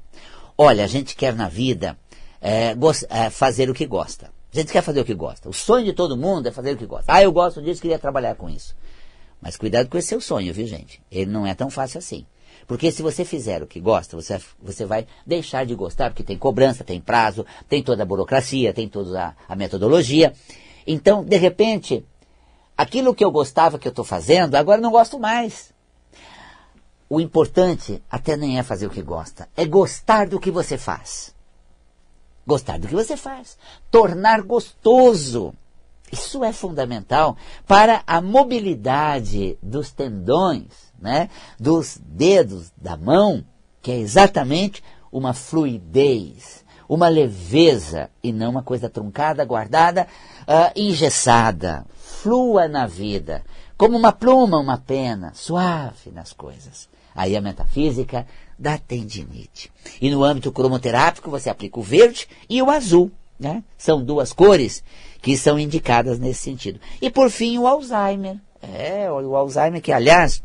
Olha, 0.57 0.85
a 0.85 0.87
gente 0.87 1.17
quer 1.17 1.35
na 1.35 1.49
vida 1.49 1.99
é, 2.41 2.75
é, 3.09 3.31
fazer 3.31 3.69
o 3.69 3.75
que 3.75 3.87
gosta. 3.87 4.31
A 4.53 4.57
gente 4.57 4.73
quer 4.73 4.83
fazer 4.83 5.01
o 5.01 5.05
que 5.05 5.15
gosta. 5.15 5.49
O 5.49 5.53
sonho 5.53 5.85
de 5.85 5.93
todo 5.93 6.17
mundo 6.17 6.47
é 6.49 6.51
fazer 6.51 6.73
o 6.73 6.77
que 6.77 6.87
gosta. 6.87 7.13
Ah, 7.13 7.23
eu 7.23 7.33
gosto 7.33 7.63
disso, 7.63 7.81
queria 7.81 7.99
trabalhar 7.99 8.35
com 8.35 8.49
isso. 8.49 8.75
Mas 9.41 9.57
cuidado 9.57 9.89
com 9.89 9.97
esse 9.97 10.09
seu 10.09 10.21
sonho, 10.21 10.53
viu, 10.53 10.67
gente? 10.67 11.01
Ele 11.11 11.31
não 11.31 11.47
é 11.47 11.55
tão 11.55 11.71
fácil 11.71 11.99
assim. 11.99 12.27
Porque 12.67 12.93
se 12.93 13.03
você 13.03 13.25
fizer 13.25 13.63
o 13.63 13.67
que 13.67 13.81
gosta, 13.81 14.17
você, 14.17 14.41
você 14.63 14.85
vai 14.85 15.07
deixar 15.27 15.65
de 15.65 15.75
gostar, 15.75 16.11
porque 16.11 16.23
tem 16.23 16.37
cobrança, 16.37 16.85
tem 16.85 17.01
prazo, 17.01 17.45
tem 17.69 17.83
toda 17.83 18.03
a 18.03 18.07
burocracia, 18.07 18.73
tem 18.73 18.89
toda 18.89 19.29
a, 19.29 19.35
a 19.49 19.57
metodologia. 19.57 20.33
Então, 20.87 21.25
de 21.25 21.37
repente, 21.37 22.05
aquilo 22.77 23.15
que 23.15 23.25
eu 23.25 23.31
gostava 23.31 23.79
que 23.79 23.89
eu 23.89 23.91
estou 23.91 24.05
fazendo, 24.05 24.57
agora 24.57 24.81
não 24.81 24.91
gosto 24.91 25.19
mais. 25.19 25.73
O 27.13 27.21
importante 27.21 28.01
até 28.09 28.37
nem 28.37 28.57
é 28.57 28.63
fazer 28.63 28.87
o 28.87 28.91
que 28.91 29.03
gosta, 29.03 29.49
é 29.57 29.67
gostar 29.67 30.29
do 30.29 30.39
que 30.39 30.49
você 30.49 30.79
faz. 30.79 31.35
Gostar 32.47 32.79
do 32.79 32.87
que 32.87 32.95
você 32.95 33.17
faz. 33.17 33.59
Tornar 33.91 34.43
gostoso. 34.43 35.53
Isso 36.13 36.45
é 36.45 36.53
fundamental 36.53 37.37
para 37.67 38.05
a 38.07 38.21
mobilidade 38.21 39.59
dos 39.61 39.91
tendões, 39.91 40.69
né? 41.01 41.29
dos 41.59 41.99
dedos 42.01 42.71
da 42.77 42.97
mão, 42.97 43.45
que 43.83 43.91
é 43.91 43.99
exatamente 43.99 44.81
uma 45.11 45.35
fluidez, 45.35 46.65
uma 46.89 47.09
leveza 47.09 48.09
e 48.23 48.33
não 48.33 48.51
uma 48.51 48.63
coisa 48.63 48.89
truncada, 48.89 49.45
guardada, 49.45 50.07
uh, 50.43 50.71
engessada. 50.77 51.85
Flua 51.99 52.69
na 52.69 52.87
vida, 52.87 53.43
como 53.77 53.99
uma 53.99 54.13
pluma, 54.13 54.59
uma 54.59 54.79
pena, 54.79 55.33
suave 55.35 56.13
nas 56.13 56.33
coisas. 56.33 56.89
Aí 57.15 57.37
a 57.37 57.41
metafísica 57.41 58.27
da 58.59 58.79
tendinite. 58.79 59.71
E 60.01 60.11
no 60.11 60.23
âmbito 60.23 60.53
cromoterápico 60.53 61.31
você 61.31 61.49
aplica 61.49 61.81
o 61.81 61.83
verde 61.83 62.29
e 62.49 62.61
o 62.63 62.71
azul. 62.71 63.11
Né? 63.39 63.65
São 63.79 64.05
duas 64.05 64.33
cores 64.33 64.85
que 65.23 65.37
são 65.37 65.59
indicadas 65.59 66.19
nesse 66.19 66.43
sentido. 66.43 66.79
E 67.01 67.11
por 67.11 67.31
fim 67.31 67.59
o 67.59 67.67
Alzheimer. 67.67 68.37
É, 68.63 69.11
o 69.11 69.35
Alzheimer 69.35 69.81
que, 69.81 69.91
aliás, 69.91 70.43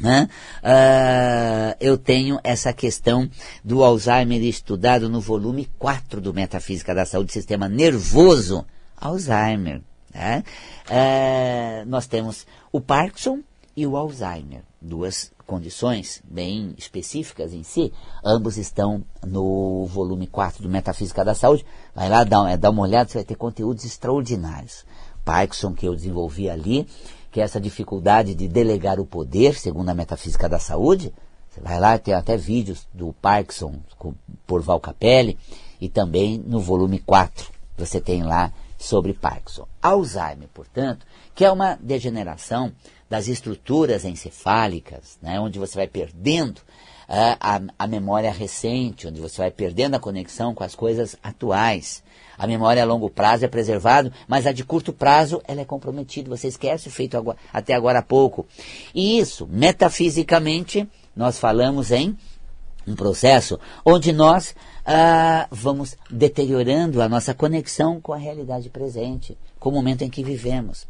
né, 0.00 0.28
uh, 0.62 1.76
eu 1.78 1.96
tenho 1.98 2.40
essa 2.42 2.72
questão 2.72 3.28
do 3.62 3.84
Alzheimer 3.84 4.42
estudado 4.42 5.08
no 5.08 5.20
volume 5.20 5.70
4 5.78 6.20
do 6.20 6.32
Metafísica 6.34 6.94
da 6.94 7.04
Saúde, 7.04 7.32
Sistema 7.32 7.68
Nervoso. 7.68 8.64
Alzheimer. 8.96 9.82
Né? 10.12 10.42
Uh, 10.88 11.88
nós 11.88 12.06
temos 12.06 12.46
o 12.72 12.80
Parkinson 12.80 13.40
e 13.76 13.86
o 13.86 13.96
Alzheimer, 13.96 14.62
duas 14.84 15.32
condições 15.46 16.22
bem 16.24 16.74
específicas 16.76 17.52
em 17.52 17.62
si, 17.62 17.92
ambos 18.22 18.58
estão 18.58 19.02
no 19.26 19.86
volume 19.86 20.26
4 20.26 20.62
do 20.62 20.68
Metafísica 20.68 21.24
da 21.24 21.34
Saúde. 21.34 21.64
Vai 21.94 22.08
lá, 22.08 22.24
dá, 22.24 22.70
uma 22.70 22.82
olhada, 22.82 23.08
você 23.08 23.18
vai 23.18 23.24
ter 23.24 23.34
conteúdos 23.34 23.84
extraordinários. 23.84 24.84
Parkinson, 25.24 25.72
que 25.72 25.86
eu 25.86 25.94
desenvolvi 25.94 26.50
ali, 26.50 26.86
que 27.32 27.40
é 27.40 27.44
essa 27.44 27.60
dificuldade 27.60 28.34
de 28.34 28.46
delegar 28.46 29.00
o 29.00 29.06
poder, 29.06 29.54
segundo 29.54 29.88
a 29.88 29.94
Metafísica 29.94 30.48
da 30.48 30.58
Saúde. 30.58 31.12
Você 31.48 31.60
vai 31.60 31.80
lá, 31.80 31.98
tem 31.98 32.12
até 32.12 32.36
vídeos 32.36 32.86
do 32.92 33.12
Parkinson 33.14 33.80
por 34.46 34.60
Val 34.60 34.80
Capelli, 34.80 35.38
e 35.80 35.88
também 35.88 36.38
no 36.38 36.60
volume 36.60 36.98
4 36.98 37.52
você 37.76 38.00
tem 38.00 38.22
lá 38.22 38.52
sobre 38.78 39.12
Parkinson. 39.12 39.66
Alzheimer, 39.82 40.48
portanto, 40.52 41.06
que 41.34 41.44
é 41.44 41.50
uma 41.50 41.78
degeneração 41.80 42.72
das 43.08 43.28
estruturas 43.28 44.04
encefálicas, 44.04 45.18
né, 45.22 45.38
onde 45.38 45.58
você 45.58 45.76
vai 45.76 45.86
perdendo 45.86 46.58
uh, 47.08 47.36
a, 47.40 47.60
a 47.78 47.86
memória 47.86 48.30
recente, 48.32 49.06
onde 49.06 49.20
você 49.20 49.38
vai 49.38 49.50
perdendo 49.50 49.94
a 49.94 50.00
conexão 50.00 50.54
com 50.54 50.64
as 50.64 50.74
coisas 50.74 51.16
atuais. 51.22 52.02
A 52.36 52.46
memória 52.46 52.82
a 52.82 52.86
longo 52.86 53.08
prazo 53.08 53.44
é 53.44 53.48
preservada, 53.48 54.12
mas 54.26 54.46
a 54.46 54.52
de 54.52 54.64
curto 54.64 54.92
prazo 54.92 55.40
ela 55.46 55.60
é 55.60 55.64
comprometida. 55.64 56.28
Você 56.28 56.48
esquece 56.48 56.88
o 56.88 56.90
feito 56.90 57.16
agora, 57.16 57.38
até 57.52 57.74
agora 57.74 58.00
há 58.00 58.02
pouco. 58.02 58.46
E 58.92 59.18
isso, 59.18 59.46
metafisicamente, 59.46 60.88
nós 61.14 61.38
falamos 61.38 61.92
em 61.92 62.16
um 62.86 62.94
processo 62.94 63.58
onde 63.84 64.12
nós 64.12 64.54
ah, 64.84 65.48
vamos 65.50 65.96
deteriorando 66.10 67.00
a 67.00 67.08
nossa 67.08 67.34
conexão 67.34 68.00
com 68.00 68.12
a 68.12 68.18
realidade 68.18 68.68
presente, 68.68 69.36
com 69.58 69.70
o 69.70 69.72
momento 69.72 70.02
em 70.02 70.10
que 70.10 70.22
vivemos. 70.22 70.86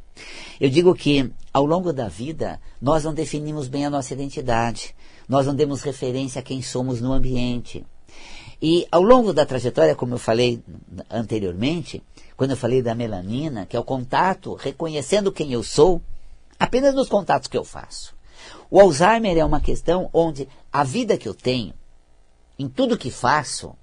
Eu 0.61 0.71
digo 0.71 0.95
que, 0.95 1.31
ao 1.53 1.65
longo 1.65 1.93
da 1.93 2.09
vida, 2.09 2.61
nós 2.81 3.05
não 3.05 3.15
definimos 3.15 3.69
bem 3.69 3.85
a 3.85 3.91
nossa 3.91 4.13
identidade, 4.13 4.95
nós 5.29 5.47
não 5.47 5.55
demos 5.55 5.83
referência 5.83 6.39
a 6.39 6.43
quem 6.43 6.63
somos 6.63 7.01
no 7.01 7.13
ambiente. 7.13 7.85
E 8.63 8.87
ao 8.91 9.03
longo 9.03 9.33
da 9.33 9.45
trajetória, 9.45 9.95
como 9.95 10.15
eu 10.15 10.19
falei 10.19 10.63
anteriormente, 11.11 12.03
quando 12.37 12.53
eu 12.53 12.57
falei 12.57 12.83
da 12.83 12.95
melanina, 12.95 13.67
que 13.67 13.77
é 13.77 13.81
o 13.81 13.85
contato, 13.85 14.55
reconhecendo 14.55 15.33
quem 15.33 15.53
eu 15.53 15.63
sou, 15.63 16.01
apenas 16.59 16.95
nos 16.95 17.09
contatos 17.09 17.49
que 17.49 17.57
eu 17.57 17.65
faço. 17.65 18.15
O 18.71 18.81
Alzheimer 18.81 19.37
é 19.37 19.45
uma 19.45 19.61
questão 19.61 20.09
onde 20.13 20.49
a 20.73 20.83
vida 20.85 21.17
que 21.17 21.29
eu 21.29 21.35
tenho, 21.35 21.75
em 22.59 22.69
tudo 22.69 22.99
que 22.99 23.11
faço, 23.11 23.75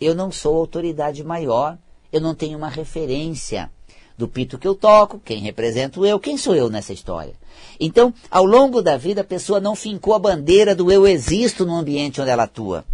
eu 0.00 0.14
não 0.14 0.30
sou 0.30 0.56
autoridade 0.56 1.22
maior, 1.24 1.76
eu 2.12 2.20
não 2.20 2.34
tenho 2.34 2.58
uma 2.58 2.68
referência 2.68 3.70
do 4.16 4.28
pito 4.28 4.58
que 4.58 4.68
eu 4.68 4.74
toco, 4.74 5.20
quem 5.24 5.40
represento 5.40 6.06
eu, 6.06 6.20
quem 6.20 6.36
sou 6.36 6.54
eu 6.54 6.70
nessa 6.70 6.92
história. 6.92 7.34
Então, 7.80 8.14
ao 8.30 8.44
longo 8.44 8.80
da 8.80 8.96
vida, 8.96 9.22
a 9.22 9.24
pessoa 9.24 9.60
não 9.60 9.74
fincou 9.74 10.14
a 10.14 10.18
bandeira 10.18 10.74
do 10.74 10.90
eu 10.90 11.06
existo 11.06 11.66
no 11.66 11.74
ambiente 11.74 12.20
onde 12.20 12.30
ela 12.30 12.44
atua. 12.44 12.84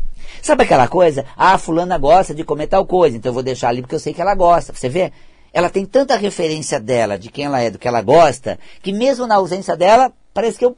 Sabe 0.41 0.63
aquela 0.63 0.89
coisa? 0.89 1.27
Ah, 1.37 1.59
fulana 1.59 1.99
gosta 1.99 2.35
de 2.35 2.45
comer 2.45 2.69
tal 2.69 2.87
coisa, 2.87 3.17
então 3.17 3.31
eu 3.31 3.35
vou 3.35 3.43
deixar 3.43 3.69
ali 3.69 3.83
porque 3.83 3.95
eu 3.95 4.01
sei 4.01 4.15
que 4.15 4.21
ela 4.21 4.35
gosta. 4.35 4.73
Você 4.73 4.89
vê? 4.89 5.13
Ela 5.53 5.69
tem 5.69 5.85
tanta 5.85 6.17
referência 6.17 6.79
dela, 6.79 7.19
de 7.19 7.31
quem 7.31 7.45
ela 7.47 7.61
é, 7.61 7.71
do 7.71 7.79
que 7.79 7.89
ela 7.89 8.01
gosta, 8.01 8.59
que 8.83 8.93
mesmo 8.93 9.27
na 9.27 9.35
ausência 9.35 9.77
dela, 9.77 10.13
parece 10.33 10.59
que 10.59 10.65
eu 10.65 10.77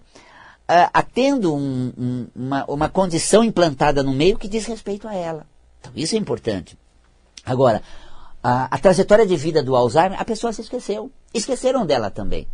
uh, 0.72 0.90
atendo 0.92 1.54
um, 1.54 1.92
um, 1.96 2.26
uma, 2.34 2.64
uma 2.66 2.88
condição 2.88 3.44
implantada 3.44 4.02
no 4.02 4.12
meio 4.12 4.38
que 4.38 4.48
diz 4.48 4.64
respeito 4.66 5.06
a 5.06 5.14
ela. 5.14 5.46
Então, 5.80 5.92
isso 5.94 6.14
é 6.14 6.18
importante. 6.18 6.78
Agora, 7.44 7.82
a, 8.42 8.74
a, 8.74 8.78
trajetória 8.78 9.26
de 9.26 9.36
vida 9.36 9.62
do 9.62 9.76
Alzheimer, 9.76 10.20
a 10.20 10.24
pessoa 10.24 10.52
se 10.52 10.62
esqueceu. 10.62 11.10
Esqueceram 11.34 11.84
dela 11.84 12.10
também. 12.10 12.46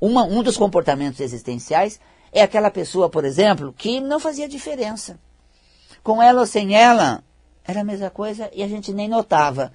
Uma, 0.00 0.24
um 0.24 0.42
dos 0.42 0.56
comportamentos 0.56 1.20
existenciais 1.20 2.00
é 2.32 2.42
aquela 2.42 2.70
pessoa, 2.70 3.08
por 3.08 3.24
exemplo, 3.24 3.74
que 3.76 4.00
não 4.00 4.18
fazia 4.18 4.48
diferença. 4.48 5.18
Com 6.02 6.22
ela 6.22 6.40
ou 6.40 6.46
sem 6.46 6.74
ela, 6.74 7.22
era 7.64 7.82
a 7.82 7.84
mesma 7.84 8.10
coisa 8.10 8.50
e 8.52 8.62
a 8.62 8.68
gente 8.68 8.92
nem 8.92 9.08
notava. 9.08 9.72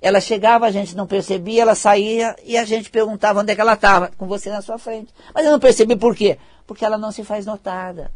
Ela 0.00 0.20
chegava, 0.20 0.66
a 0.66 0.70
gente 0.70 0.94
não 0.94 1.06
percebia, 1.06 1.62
ela 1.62 1.74
saía 1.74 2.36
e 2.44 2.56
a 2.56 2.64
gente 2.64 2.90
perguntava 2.90 3.40
onde 3.40 3.52
é 3.52 3.54
que 3.54 3.60
ela 3.60 3.74
estava, 3.74 4.10
com 4.16 4.26
você 4.26 4.50
na 4.50 4.62
sua 4.62 4.78
frente. 4.78 5.12
Mas 5.34 5.44
eu 5.44 5.52
não 5.52 5.58
percebi 5.58 5.96
por 5.96 6.14
quê? 6.14 6.38
Porque 6.66 6.84
ela 6.84 6.98
não 6.98 7.12
se 7.12 7.24
faz 7.24 7.46
notada. 7.46 8.10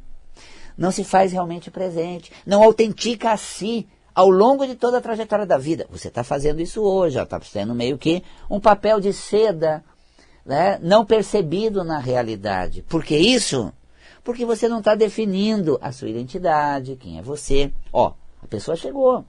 Não 0.77 0.91
se 0.91 1.05
faz 1.05 1.33
realmente 1.33 1.71
presente. 1.71 2.33
Não 2.47 2.63
autentica 2.63 3.33
a 3.33 3.37
si 3.37 3.87
ao 4.15 4.29
longo 4.29 4.67
de 4.67 4.75
toda 4.75 4.99
a 4.99 5.01
trajetória 5.01 5.47
da 5.47 5.59
vida. 5.59 5.87
Você 5.91 6.09
está 6.09 6.25
fazendo 6.25 6.61
isso 6.61 6.83
hoje, 6.83 7.19
está 7.19 7.41
sendo 7.41 7.75
meio 7.75 7.97
que 7.97 8.23
um 8.49 8.61
papel 8.61 9.01
de 9.01 9.13
seda, 9.13 9.85
né, 10.45 10.79
não 10.83 11.05
percebido 11.05 11.85
na 11.85 11.99
realidade. 11.99 12.83
Por 12.83 13.05
que 13.05 13.17
isso? 13.17 13.73
Porque 14.23 14.45
você 14.45 14.69
não 14.69 14.79
está 14.79 14.95
definindo 14.95 15.79
a 15.81 15.93
sua 15.93 16.09
identidade, 16.09 16.97
quem 16.97 17.19
é 17.19 17.23
você. 17.23 17.73
Ó, 17.93 18.13
a 18.43 18.47
pessoa 18.47 18.77
chegou. 18.77 19.25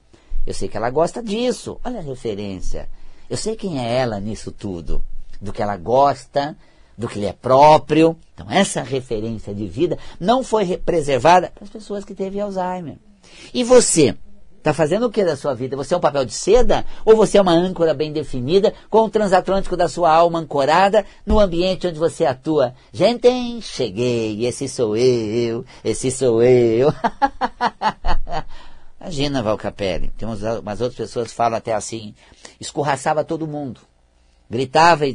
Eu 0.46 0.54
sei 0.54 0.68
que 0.68 0.78
ela 0.78 0.90
gosta 0.90 1.22
disso. 1.22 1.80
Olha 1.84 2.00
a 2.00 2.04
referência. 2.04 2.90
Eu 3.30 3.38
sei 3.38 3.56
quem 3.56 3.80
é 3.80 3.98
ela 3.98 4.20
nisso 4.20 4.52
tudo. 4.52 5.04
Do 5.40 5.54
que 5.54 5.62
ela 5.62 5.78
gosta, 5.78 6.58
do 6.98 7.08
que 7.08 7.20
lhe 7.20 7.26
é 7.26 7.34
próprio. 7.34 8.16
Então, 8.34 8.48
essa 8.50 8.82
referência 8.82 9.54
de 9.54 9.68
vida 9.68 9.98
não 10.20 10.44
foi 10.44 10.78
preservada 10.78 11.52
para 11.54 11.64
as 11.64 11.70
pessoas 11.70 12.06
que 12.06 12.14
teve 12.14 12.40
Alzheimer. 12.40 12.98
E 13.54 13.64
você? 13.64 14.16
Está 14.62 14.76
fazendo 14.76 15.08
o 15.08 15.10
que 15.10 15.26
da 15.26 15.36
sua 15.36 15.56
vida? 15.56 15.76
Você 15.76 15.92
é 15.92 15.98
um 15.98 16.02
papel 16.02 16.24
de 16.24 16.34
seda? 16.34 16.86
Ou 17.04 17.16
você 17.16 17.40
é 17.40 17.42
uma 17.42 17.52
âncora 17.52 17.96
bem 17.96 18.14
definida, 18.14 18.72
com 18.92 19.00
o 19.00 19.10
transatlântico 19.10 19.76
da 19.76 19.90
sua 19.90 20.14
alma 20.14 20.38
ancorada 20.38 21.04
no 21.26 21.40
ambiente 21.40 21.88
onde 21.88 21.98
você 21.98 22.26
atua? 22.26 22.76
Gente, 22.94 23.28
cheguei, 23.62 24.46
esse 24.46 24.70
sou 24.70 24.96
eu, 24.96 25.66
esse 25.84 26.12
sou 26.12 26.44
eu. 26.44 26.94
Imagina, 29.02 29.42
Valcapelli. 29.42 30.12
Tem 30.16 30.28
umas, 30.28 30.44
umas 30.44 30.80
outras 30.80 30.96
pessoas 30.96 31.34
falam 31.34 31.58
até 31.58 31.74
assim, 31.74 32.14
escorraçava 32.60 33.24
todo 33.24 33.48
mundo. 33.48 33.82
Gritava 34.48 35.06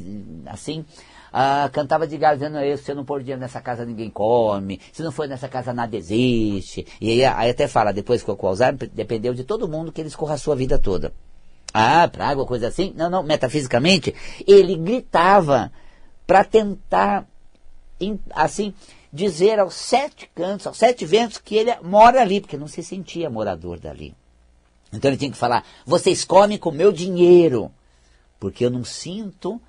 assim, 0.47 0.85
ah, 1.33 1.69
cantava 1.73 2.07
de 2.07 2.17
galo 2.17 2.39
dizendo, 2.39 2.59
se 2.79 2.91
eu 2.91 2.97
não 2.97 3.05
pôr 3.05 3.21
dinheiro 3.21 3.41
nessa 3.41 3.61
casa 3.61 3.85
ninguém 3.85 4.11
come, 4.11 4.81
se 4.93 5.03
não 5.03 5.13
for 5.13 5.29
nessa 5.29 5.49
casa 5.49 5.73
nada 5.73 5.97
existe. 5.97 6.87
E 7.01 7.11
aí, 7.11 7.25
aí 7.25 7.51
até 7.51 7.69
fala, 7.69 7.93
depois 7.93 8.23
que 8.23 8.31
o 8.31 8.39
Alzheimer, 8.47 8.89
dependeu 8.93 9.35
de 9.35 9.45
todo 9.45 9.69
mundo 9.69 9.93
que 9.93 10.01
ele 10.01 10.09
escorraçou 10.09 10.53
a 10.53 10.57
vida 10.57 10.79
toda. 10.79 11.13
Ah, 11.73 12.09
praga, 12.09 12.45
coisa 12.45 12.69
assim. 12.69 12.93
Não, 12.97 13.11
não, 13.11 13.23
metafisicamente, 13.23 14.15
ele 14.47 14.77
gritava 14.77 15.71
para 16.27 16.43
tentar, 16.43 17.27
assim, 18.31 18.73
dizer 19.13 19.59
aos 19.59 19.75
sete 19.75 20.31
cantos, 20.35 20.67
aos 20.67 20.79
sete 20.79 21.05
ventos, 21.05 21.39
que 21.39 21.55
ele 21.57 21.75
mora 21.83 22.21
ali, 22.21 22.41
porque 22.41 22.57
não 22.57 22.67
se 22.67 22.83
sentia 22.83 23.29
morador 23.29 23.79
dali. 23.79 24.15
Então 24.93 25.11
ele 25.11 25.19
tinha 25.19 25.31
que 25.31 25.37
falar: 25.37 25.65
vocês 25.85 26.25
comem 26.25 26.59
com 26.59 26.71
meu 26.71 26.91
dinheiro, 26.91 27.71
porque 28.41 28.65
eu 28.65 28.71
não 28.71 28.85
sinto 28.85 29.61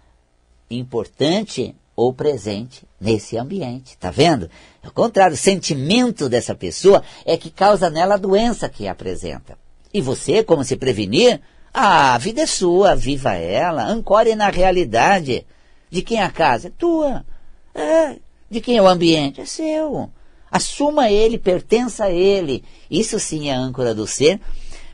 importante 0.69 1.75
ou 1.95 2.13
presente 2.13 2.83
nesse 3.01 3.37
ambiente. 3.37 3.97
Tá 3.97 4.11
vendo? 4.11 4.49
Ao 4.83 4.91
contrário, 4.91 5.33
o 5.33 5.37
sentimento 5.37 6.29
dessa 6.29 6.53
pessoa 6.53 7.03
é 7.25 7.35
que 7.35 7.49
causa 7.49 7.89
nela 7.89 8.15
a 8.15 8.19
doença 8.19 8.69
que 8.69 8.87
apresenta. 8.87 9.57
E 9.93 9.99
você, 9.99 10.43
como 10.43 10.63
se 10.63 10.75
prevenir? 10.75 11.41
Ah, 11.73 12.13
a 12.13 12.17
vida 12.17 12.41
é 12.41 12.45
sua, 12.45 12.95
viva 12.95 13.33
ela, 13.33 13.83
ancore 13.83 14.35
na 14.35 14.49
realidade. 14.49 15.45
De 15.89 16.01
quem 16.01 16.19
é 16.19 16.23
a 16.23 16.29
casa? 16.29 16.67
É 16.67 16.71
tua. 16.77 17.25
É, 17.73 18.17
de 18.49 18.61
quem 18.61 18.77
é 18.77 18.81
o 18.81 18.87
ambiente? 18.87 19.41
É 19.41 19.45
seu. 19.45 20.09
Assuma 20.51 21.09
ele, 21.09 21.37
pertença 21.37 22.05
a 22.05 22.11
ele. 22.11 22.63
Isso 22.89 23.19
sim 23.19 23.49
é 23.49 23.53
a 23.53 23.59
âncora 23.59 23.93
do 23.93 24.07
ser, 24.07 24.39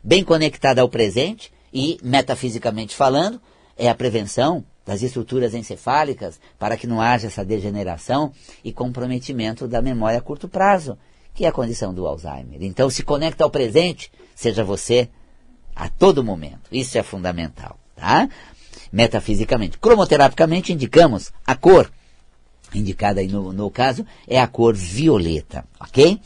bem 0.03 0.23
conectada 0.23 0.81
ao 0.81 0.89
presente 0.89 1.51
e, 1.73 1.97
metafisicamente 2.03 2.95
falando, 2.95 3.41
é 3.77 3.89
a 3.89 3.95
prevenção 3.95 4.63
das 4.85 5.01
estruturas 5.01 5.53
encefálicas 5.53 6.39
para 6.59 6.77
que 6.77 6.87
não 6.87 7.01
haja 7.01 7.27
essa 7.27 7.45
degeneração 7.45 8.31
e 8.63 8.71
comprometimento 8.71 9.67
da 9.67 9.81
memória 9.81 10.19
a 10.19 10.21
curto 10.21 10.47
prazo, 10.47 10.97
que 11.33 11.45
é 11.45 11.47
a 11.47 11.53
condição 11.53 11.93
do 11.93 12.05
Alzheimer. 12.05 12.61
Então, 12.61 12.89
se 12.89 13.03
conecta 13.03 13.43
ao 13.43 13.49
presente, 13.49 14.11
seja 14.35 14.63
você 14.63 15.09
a 15.75 15.89
todo 15.89 16.23
momento. 16.23 16.69
Isso 16.71 16.97
é 16.97 17.03
fundamental, 17.03 17.79
tá? 17.95 18.29
Metafisicamente. 18.91 19.77
Cromoterapicamente, 19.77 20.73
indicamos 20.73 21.31
a 21.45 21.55
cor 21.55 21.91
indicada 22.73 23.21
aí 23.21 23.27
no, 23.27 23.53
no 23.53 23.69
caso, 23.69 24.05
é 24.27 24.39
a 24.39 24.47
cor 24.47 24.73
violeta, 24.73 25.65
ok? 25.79 26.19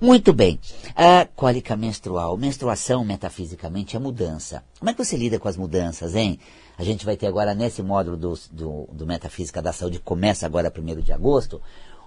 Muito 0.00 0.32
bem. 0.32 0.58
A 0.94 1.26
cólica 1.34 1.76
menstrual. 1.76 2.36
Menstruação, 2.36 3.04
metafisicamente, 3.04 3.96
é 3.96 3.98
mudança. 3.98 4.62
Como 4.78 4.90
é 4.90 4.94
que 4.94 5.04
você 5.04 5.16
lida 5.16 5.38
com 5.38 5.48
as 5.48 5.56
mudanças, 5.56 6.14
hein? 6.14 6.38
A 6.78 6.84
gente 6.84 7.04
vai 7.04 7.16
ter 7.16 7.26
agora, 7.26 7.54
nesse 7.54 7.82
módulo 7.82 8.16
do, 8.16 8.38
do, 8.52 8.88
do 8.92 9.06
Metafísica 9.06 9.60
da 9.60 9.72
Saúde, 9.72 9.98
que 9.98 10.04
começa 10.04 10.46
agora 10.46 10.72
1 10.74 11.00
de 11.00 11.12
agosto, 11.12 11.60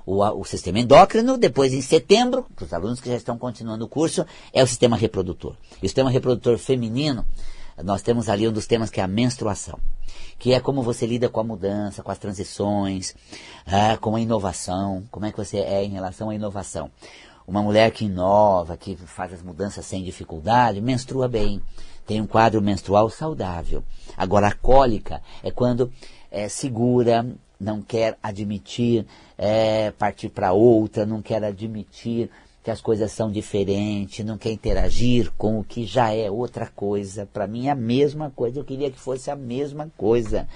o, 0.05 0.23
o, 0.23 0.45
sistema 0.45 0.79
endócrino, 0.79 1.37
depois 1.37 1.73
em 1.73 1.81
setembro, 1.81 2.45
para 2.55 2.65
os 2.65 2.73
alunos 2.73 3.01
que 3.01 3.09
já 3.09 3.17
estão 3.17 3.37
continuando 3.37 3.83
o 3.83 3.89
curso, 3.89 4.25
é 4.53 4.63
o 4.63 4.67
sistema 4.67 4.95
reprodutor. 4.95 5.55
E 5.81 5.85
o 5.85 5.89
sistema 5.89 6.09
reprodutor 6.09 6.57
feminino, 6.57 7.25
nós 7.83 8.01
temos 8.01 8.29
ali 8.29 8.47
um 8.47 8.51
dos 8.51 8.65
temas 8.65 8.89
que 8.89 9.01
é 9.01 9.03
a 9.03 9.07
menstruação 9.07 9.77
que 10.41 10.53
é 10.53 10.59
como 10.59 10.81
você 10.81 11.05
lida 11.05 11.29
com 11.29 11.39
a 11.39 11.43
mudança, 11.43 12.01
com 12.01 12.11
as 12.11 12.17
transições, 12.17 13.15
ah, 13.63 13.95
com 13.97 14.15
a 14.15 14.19
inovação, 14.19 15.03
como 15.11 15.27
é 15.27 15.31
que 15.31 15.37
você 15.37 15.57
é 15.57 15.83
em 15.83 15.89
relação 15.89 16.31
à 16.31 16.35
inovação. 16.35 16.89
Uma 17.47 17.61
mulher 17.61 17.91
que 17.91 18.05
inova, 18.05 18.75
que 18.75 18.95
faz 18.95 19.33
as 19.33 19.43
mudanças 19.43 19.85
sem 19.85 20.03
dificuldade, 20.03 20.81
menstrua 20.81 21.27
bem, 21.27 21.61
tem 22.07 22.19
um 22.19 22.25
quadro 22.25 22.59
menstrual 22.59 23.07
saudável. 23.07 23.83
Agora, 24.21 24.49
a 24.49 24.53
cólica 24.53 25.19
é 25.41 25.49
quando 25.49 25.91
é, 26.29 26.47
segura, 26.47 27.25
não 27.59 27.81
quer 27.81 28.19
admitir 28.21 29.03
é, 29.35 29.89
partir 29.89 30.29
para 30.29 30.53
outra, 30.53 31.07
não 31.07 31.23
quer 31.23 31.43
admitir 31.43 32.29
que 32.63 32.69
as 32.69 32.79
coisas 32.79 33.11
são 33.11 33.31
diferentes, 33.31 34.23
não 34.23 34.37
quer 34.37 34.51
interagir 34.51 35.31
com 35.35 35.59
o 35.59 35.63
que 35.63 35.87
já 35.87 36.13
é 36.13 36.29
outra 36.29 36.67
coisa. 36.67 37.27
Para 37.33 37.47
mim 37.47 37.65
é 37.65 37.71
a 37.71 37.75
mesma 37.75 38.29
coisa, 38.29 38.59
eu 38.59 38.63
queria 38.63 38.91
que 38.91 38.99
fosse 38.99 39.31
a 39.31 39.35
mesma 39.35 39.91
coisa. 39.97 40.47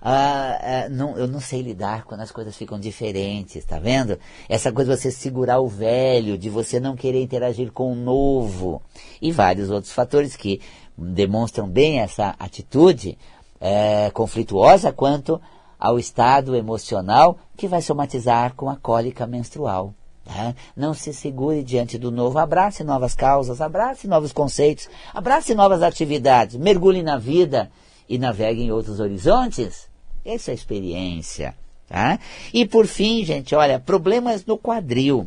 Ah, 0.00 0.86
ah, 0.86 0.88
não, 0.88 1.18
eu 1.18 1.28
não 1.28 1.40
sei 1.40 1.60
lidar 1.60 2.04
quando 2.04 2.22
as 2.22 2.32
coisas 2.32 2.56
ficam 2.56 2.80
diferentes, 2.80 3.62
tá 3.66 3.78
vendo? 3.78 4.18
Essa 4.48 4.72
coisa 4.72 4.94
de 4.94 5.02
você 5.02 5.10
segurar 5.10 5.60
o 5.60 5.68
velho, 5.68 6.38
de 6.38 6.48
você 6.48 6.80
não 6.80 6.96
querer 6.96 7.22
interagir 7.22 7.70
com 7.70 7.92
o 7.92 7.94
novo 7.94 8.80
e 9.20 9.30
vários 9.30 9.68
outros 9.68 9.92
fatores 9.92 10.36
que 10.36 10.62
demonstram 11.00 11.66
bem 11.68 12.00
essa 12.00 12.34
atitude 12.38 13.16
é, 13.60 14.10
conflituosa 14.10 14.92
quanto 14.92 15.40
ao 15.78 15.98
estado 15.98 16.54
emocional 16.54 17.38
que 17.56 17.66
vai 17.66 17.80
somatizar 17.80 18.54
com 18.54 18.68
a 18.68 18.76
cólica 18.76 19.26
menstrual. 19.26 19.94
Tá? 20.24 20.54
Não 20.76 20.92
se 20.92 21.12
segure 21.14 21.64
diante 21.64 21.98
do 21.98 22.10
novo. 22.10 22.38
Abrace 22.38 22.84
novas 22.84 23.14
causas, 23.14 23.60
abrace 23.60 24.06
novos 24.06 24.32
conceitos, 24.32 24.88
abrace 25.14 25.54
novas 25.54 25.82
atividades, 25.82 26.56
mergulhe 26.56 27.02
na 27.02 27.16
vida 27.16 27.70
e 28.08 28.18
navegue 28.18 28.62
em 28.62 28.70
outros 28.70 29.00
horizontes. 29.00 29.88
Essa 30.24 30.50
é 30.50 30.52
a 30.52 30.54
experiência. 30.54 31.54
Tá? 31.88 32.18
E 32.52 32.66
por 32.66 32.86
fim, 32.86 33.24
gente, 33.24 33.54
olha, 33.54 33.80
problemas 33.80 34.44
no 34.44 34.56
quadril. 34.56 35.26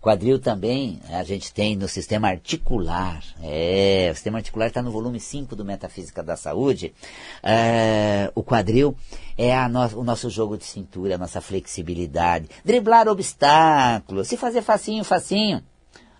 Quadril 0.00 0.38
também 0.38 1.00
a 1.10 1.24
gente 1.24 1.52
tem 1.52 1.74
no 1.74 1.88
sistema 1.88 2.28
articular. 2.28 3.22
É, 3.42 4.08
o 4.12 4.14
sistema 4.14 4.38
articular 4.38 4.68
está 4.68 4.80
no 4.80 4.92
volume 4.92 5.18
5 5.18 5.56
do 5.56 5.64
Metafísica 5.64 6.22
da 6.22 6.36
Saúde. 6.36 6.94
É, 7.42 8.30
o 8.34 8.42
quadril 8.42 8.96
é 9.36 9.56
no, 9.66 9.80
o 9.98 10.04
nosso 10.04 10.30
jogo 10.30 10.56
de 10.56 10.64
cintura, 10.64 11.16
a 11.16 11.18
nossa 11.18 11.40
flexibilidade. 11.40 12.48
Driblar 12.64 13.08
obstáculos, 13.08 14.28
se 14.28 14.36
fazer 14.36 14.62
facinho, 14.62 15.02
facinho. 15.02 15.64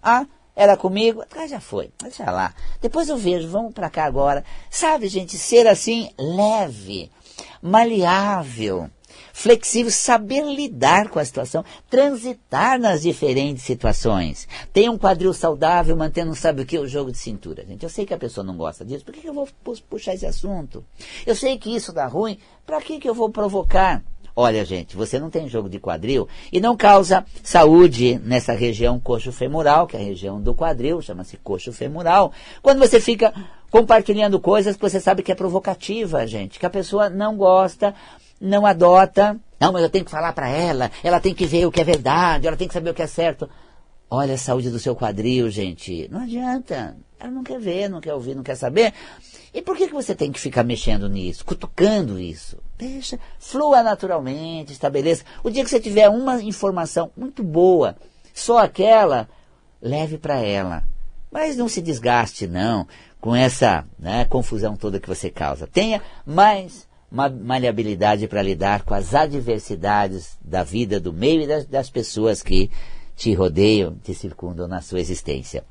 Ah, 0.03 0.27
era 0.57 0.77
comigo? 0.77 1.23
Ah, 1.37 1.47
já 1.47 1.61
foi, 1.61 1.93
deixa 2.03 2.29
lá. 2.33 2.53
Depois 2.81 3.09
eu 3.09 3.17
vejo, 3.17 3.49
vamos 3.49 3.73
para 3.73 3.89
cá 3.89 4.05
agora. 4.07 4.45
Sabe, 4.69 5.07
gente, 5.07 5.39
ser 5.39 5.69
assim, 5.69 6.11
leve. 6.19 7.13
maleável, 7.63 8.91
flexível, 9.33 9.91
saber 9.91 10.43
lidar 10.43 11.09
com 11.09 11.19
a 11.19 11.25
situação, 11.25 11.65
transitar 11.89 12.79
nas 12.79 13.03
diferentes 13.03 13.65
situações. 13.65 14.49
Tem 14.73 14.89
um 14.89 14.99
quadril 14.99 15.33
saudável, 15.33 15.97
mantendo, 15.97 16.35
sabe 16.35 16.63
o 16.63 16.67
que? 16.67 16.79
O 16.79 16.89
jogo 16.89 17.13
de 17.13 17.19
cintura. 17.19 17.65
Gente, 17.67 17.83
eu 17.83 17.91
sei 17.91 18.05
que 18.05 18.15
a 18.15 18.19
pessoa 18.19 18.45
não 18.45 18.57
gosta 18.57 18.85
disso, 18.85 19.05
por 19.05 19.15
que, 19.15 19.29
eu 19.29 19.35
vou 19.35 19.49
puxar 19.89 20.15
esse 20.15 20.27
assunto? 20.27 20.85
Eu 21.27 21.35
sei 21.35 21.59
que 21.59 21.75
isso 21.75 21.93
dá 21.93 22.07
ruim, 22.07 22.39
para 22.67 22.81
que, 22.81 22.99
que 22.99 23.09
eu 23.09 23.15
vou 23.15 23.31
provocar? 23.31 24.03
Olha, 24.41 24.65
gente, 24.65 24.95
você 24.95 25.19
não 25.19 25.31
tem 25.31 25.49
jogo 25.49 25.69
de 25.69 25.81
quadril 25.81 26.29
e 26.53 26.61
não 26.61 26.77
causa 26.77 27.27
saúde 27.43 28.21
nessa 28.23 28.53
região 28.53 29.01
coxo-femoral, 29.01 29.85
que 29.85 29.97
é 29.97 30.01
a 30.01 30.05
região 30.05 30.41
do 30.41 30.55
quadril, 30.55 31.03
chama-se 31.03 31.37
coxo-femoral. 31.39 32.33
Quando 32.63 32.79
você 32.79 33.01
fica 33.01 33.35
compartilhando 33.69 34.39
coisas 34.39 34.77
que 34.77 34.81
você 34.81 35.01
sabe 35.01 35.25
que 35.25 35.33
é 35.33 35.35
provocativa, 35.35 36.25
gente, 36.25 36.61
que 36.61 36.65
a 36.65 36.71
pessoa 36.71 37.11
não 37.11 37.37
gosta, 37.37 37.93
não 38.41 38.67
adota. 38.67 39.39
Não, 39.61 39.73
mas 39.73 39.83
eu 39.83 39.91
tenho 39.91 40.05
que 40.05 40.11
falar 40.11 40.33
para 40.33 40.49
ela, 40.49 40.91
ela 41.03 41.19
tem 41.19 41.35
que 41.35 41.45
ver 41.45 41.67
o 41.67 41.73
que 41.73 41.81
é 41.81 41.85
verdade, 41.85 42.47
ela 42.47 42.57
tem 42.57 42.69
que 42.69 42.75
saber 42.75 42.91
o 42.91 42.95
que 42.95 43.03
é 43.03 43.07
certo. 43.07 43.49
Olha 44.11 44.35
a 44.35 44.39
saúde 44.39 44.71
do 44.71 44.79
seu 44.79 44.97
quadril, 44.97 45.51
gente. 45.51 46.09
Não 46.11 46.23
adianta. 46.23 46.97
Ela 47.21 47.31
não 47.31 47.43
quer 47.43 47.59
ver, 47.59 47.89
não 47.89 48.01
quer 48.01 48.15
ouvir, 48.15 48.35
não 48.35 48.43
quer 48.43 48.55
saber. 48.55 48.95
E 49.53 49.61
por 49.61 49.77
que, 49.77 49.89
que 49.89 49.95
você 49.95 50.15
tem 50.15 50.31
que 50.31 50.41
ficar 50.41 50.63
mexendo 50.63 51.09
nisso, 51.09 51.45
cutucando 51.45 52.19
isso? 52.19 52.59
Deixa, 52.79 53.19
flua 53.39 53.83
naturalmente, 53.83 54.73
estabeleça. 54.73 55.25
O 55.43 55.51
dia 55.51 55.65
que 55.65 55.71
você 55.71 55.81
tiver 55.81 56.09
uma 56.09 56.41
informação 56.41 57.11
muito 57.17 57.43
boa, 57.43 57.97
só 58.33 58.59
aquela, 58.59 59.29
leve 59.83 60.17
para 60.17 60.39
ela. 60.39 60.85
Mas 61.31 61.57
não 61.57 61.69
se 61.69 61.83
desgaste, 61.83 62.47
não, 62.47 62.87
com 63.21 63.35
essa 63.35 63.85
né, 63.99 64.25
confusão 64.25 64.77
toda 64.77 65.01
que 65.01 65.09
você 65.09 65.29
causa. 65.29 65.67
Tenha 65.67 66.01
mais 66.25 66.88
maleabilidade 67.11 68.29
para 68.29 68.43
lidar 68.43 68.83
com 68.83 68.95
as 68.95 69.15
adversidades 69.15 70.37
da 70.41 70.63
vida, 70.63 71.01
do 71.01 71.13
meio 71.13 71.43
e 71.43 71.47
das, 71.47 71.67
das 71.67 71.91
pessoas 71.91 72.43
que 72.43 72.71
te 73.17 73.33
rodeiam, 73.35 73.97
te 74.03 74.15
circundam 74.15 74.69
na 74.69 74.81
sua 74.81 75.01
existência. 75.01 75.65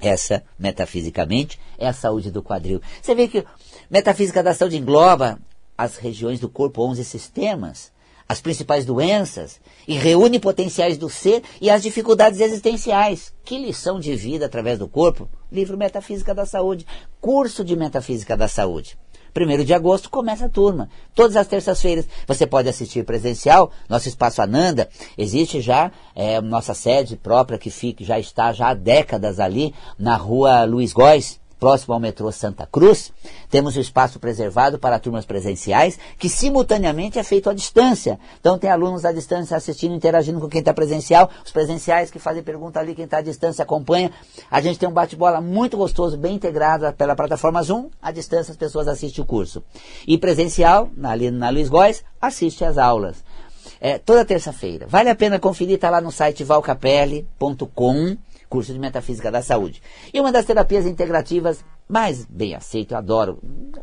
Essa, 0.00 0.44
metafisicamente, 0.58 1.58
é 1.76 1.88
a 1.88 1.92
saúde 1.92 2.30
do 2.30 2.42
quadril. 2.42 2.80
Você 3.02 3.14
vê 3.14 3.26
que 3.26 3.44
metafísica 3.90 4.42
da 4.42 4.54
saúde 4.54 4.78
engloba 4.78 5.38
as 5.76 5.96
regiões 5.96 6.38
do 6.38 6.48
corpo, 6.48 6.82
11 6.82 7.04
sistemas, 7.04 7.92
as 8.28 8.40
principais 8.40 8.84
doenças, 8.84 9.60
e 9.86 9.94
reúne 9.94 10.38
potenciais 10.38 10.98
do 10.98 11.08
ser 11.08 11.42
e 11.60 11.70
as 11.70 11.82
dificuldades 11.82 12.40
existenciais. 12.40 13.32
Que 13.44 13.58
lição 13.58 13.98
de 13.98 14.14
vida 14.14 14.46
através 14.46 14.78
do 14.78 14.86
corpo? 14.86 15.28
Livro 15.50 15.76
Metafísica 15.76 16.34
da 16.34 16.46
Saúde, 16.46 16.86
curso 17.20 17.64
de 17.64 17.74
Metafísica 17.74 18.36
da 18.36 18.46
Saúde. 18.46 18.98
Primeiro 19.38 19.64
de 19.64 19.72
agosto 19.72 20.10
começa 20.10 20.46
a 20.46 20.48
turma. 20.48 20.90
Todas 21.14 21.36
as 21.36 21.46
terças-feiras 21.46 22.08
você 22.26 22.44
pode 22.44 22.68
assistir 22.68 23.04
presencial. 23.04 23.70
Nosso 23.88 24.08
espaço 24.08 24.42
Ananda 24.42 24.88
existe 25.16 25.60
já, 25.60 25.92
é, 26.12 26.40
nossa 26.40 26.74
sede 26.74 27.14
própria 27.14 27.56
que 27.56 27.70
fica, 27.70 28.02
já 28.02 28.18
está 28.18 28.52
já 28.52 28.70
há 28.70 28.74
décadas 28.74 29.38
ali 29.38 29.72
na 29.96 30.16
rua 30.16 30.64
Luiz 30.64 30.92
Góes, 30.92 31.38
próximo 31.58 31.94
ao 31.94 32.00
metrô 32.00 32.30
Santa 32.30 32.66
Cruz, 32.66 33.12
temos 33.50 33.76
o 33.76 33.80
espaço 33.80 34.18
preservado 34.18 34.78
para 34.78 34.98
turmas 34.98 35.24
presenciais, 35.24 35.98
que 36.18 36.28
simultaneamente 36.28 37.18
é 37.18 37.22
feito 37.22 37.50
à 37.50 37.54
distância. 37.54 38.18
Então 38.40 38.58
tem 38.58 38.70
alunos 38.70 39.04
à 39.04 39.12
distância 39.12 39.56
assistindo, 39.56 39.94
interagindo 39.94 40.40
com 40.40 40.48
quem 40.48 40.60
está 40.60 40.72
presencial, 40.72 41.30
os 41.44 41.50
presenciais 41.50 42.10
que 42.10 42.18
fazem 42.18 42.42
pergunta 42.42 42.78
ali, 42.78 42.94
quem 42.94 43.04
está 43.04 43.18
à 43.18 43.22
distância 43.22 43.62
acompanha. 43.62 44.10
A 44.50 44.60
gente 44.60 44.78
tem 44.78 44.88
um 44.88 44.92
bate-bola 44.92 45.40
muito 45.40 45.76
gostoso, 45.76 46.16
bem 46.16 46.34
integrado 46.34 46.92
pela 46.94 47.16
plataforma 47.16 47.62
Zoom, 47.62 47.88
à 48.00 48.10
distância 48.12 48.52
as 48.52 48.56
pessoas 48.56 48.88
assistem 48.88 49.22
o 49.22 49.26
curso. 49.26 49.62
E 50.06 50.16
presencial, 50.16 50.88
ali 51.02 51.30
na 51.30 51.50
Luiz 51.50 51.68
Góes, 51.68 52.04
assiste 52.20 52.64
às 52.64 52.78
aulas. 52.78 53.16
É, 53.80 53.98
toda 53.98 54.24
terça-feira. 54.24 54.86
Vale 54.88 55.08
a 55.08 55.14
pena 55.14 55.38
conferir, 55.38 55.76
está 55.76 55.88
lá 55.88 56.00
no 56.00 56.10
site 56.10 56.42
valcapelli.com 56.42 58.16
curso 58.48 58.72
de 58.72 58.78
Metafísica 58.78 59.30
da 59.30 59.42
Saúde. 59.42 59.82
E 60.12 60.20
uma 60.20 60.32
das 60.32 60.44
terapias 60.44 60.86
integrativas 60.86 61.64
mais 61.88 62.24
bem 62.24 62.54
aceito, 62.54 62.92
eu 62.92 62.98
adoro, 62.98 63.38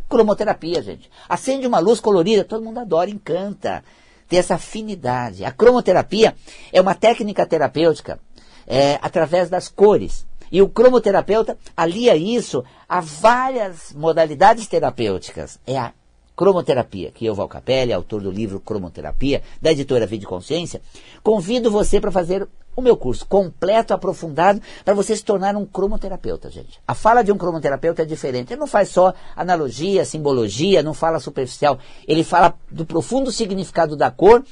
cromoterapia, 0.09 0.81
gente. 0.81 1.09
Acende 1.27 1.65
uma 1.65 1.79
luz 1.79 1.99
colorida, 1.99 2.43
todo 2.43 2.63
mundo 2.63 2.79
adora, 2.79 3.09
encanta. 3.09 3.83
Tem 4.27 4.39
essa 4.39 4.55
afinidade. 4.55 5.45
A 5.45 5.51
cromoterapia 5.51 6.35
é 6.71 6.81
uma 6.81 6.95
técnica 6.95 7.45
terapêutica 7.45 8.19
é, 8.67 8.99
através 9.01 9.49
das 9.49 9.67
cores. 9.67 10.25
E 10.51 10.61
o 10.61 10.69
cromoterapeuta 10.69 11.57
alia 11.75 12.15
isso 12.15 12.63
a 12.87 13.01
várias 13.01 13.91
modalidades 13.93 14.67
terapêuticas. 14.67 15.59
É 15.65 15.77
a 15.77 15.91
cromoterapia, 16.35 17.11
que 17.11 17.25
eu, 17.25 17.33
Val 17.33 17.47
Capelli, 17.47 17.93
autor 17.93 18.21
do 18.21 18.29
livro 18.29 18.59
Cromoterapia, 18.59 19.41
da 19.61 19.71
editora 19.71 20.05
Vida 20.05 20.25
Consciência, 20.25 20.81
convido 21.23 21.71
você 21.71 21.99
para 21.99 22.11
fazer 22.11 22.47
o 22.75 22.81
meu 22.81 22.97
curso 22.97 23.25
completo, 23.25 23.93
aprofundado, 23.93 24.61
para 24.83 24.93
você 24.93 25.15
se 25.15 25.23
tornar 25.23 25.55
um 25.55 25.65
cromoterapeuta, 25.65 26.49
gente. 26.49 26.79
A 26.85 26.93
fala 26.93 27.23
de 27.23 27.31
um 27.31 27.37
cromoterapeuta 27.37 28.01
é 28.01 28.05
diferente. 28.05 28.51
Ele 28.51 28.59
não 28.59 28.67
faz 28.67 28.89
só 28.89 29.13
analogia, 29.35 30.03
simbologia, 30.03 30.83
não 30.83 30.93
fala 30.93 31.19
superficial. 31.19 31.79
Ele 32.05 32.23
fala 32.23 32.53
do 32.69 32.85
profundo 32.85 33.31
significado 33.31 33.95
da 33.95 34.11
cor, 34.11 34.43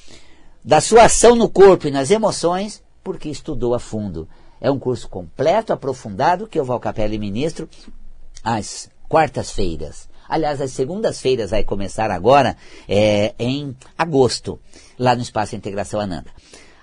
da 0.64 0.80
sua 0.80 1.04
ação 1.04 1.36
no 1.36 1.50
corpo 1.50 1.88
e 1.88 1.92
nas 1.92 2.12
emoções, 2.12 2.82
porque 3.04 3.28
estudou 3.28 3.74
a 3.74 3.80
fundo. 3.80 4.28
É 4.62 4.72
um 4.72 4.80
curso 4.80 5.10
completo, 5.10 5.74
aprofundado, 5.74 6.48
que 6.48 6.58
eu, 6.58 6.64
Val 6.64 6.80
Capelli, 6.80 7.20
ministro 7.20 7.68
às 8.42 8.90
quartas-feiras. 9.10 10.08
Aliás, 10.34 10.60
as 10.60 10.72
segundas-feiras 10.72 11.52
vai 11.52 11.64
começar 11.64 12.10
agora, 12.10 12.58
é, 12.90 13.36
em 13.38 13.78
agosto, 13.96 14.60
lá 14.98 15.16
no 15.16 15.22
Espaço 15.22 15.56
Integração 15.56 16.00
Ananda. 16.00 16.32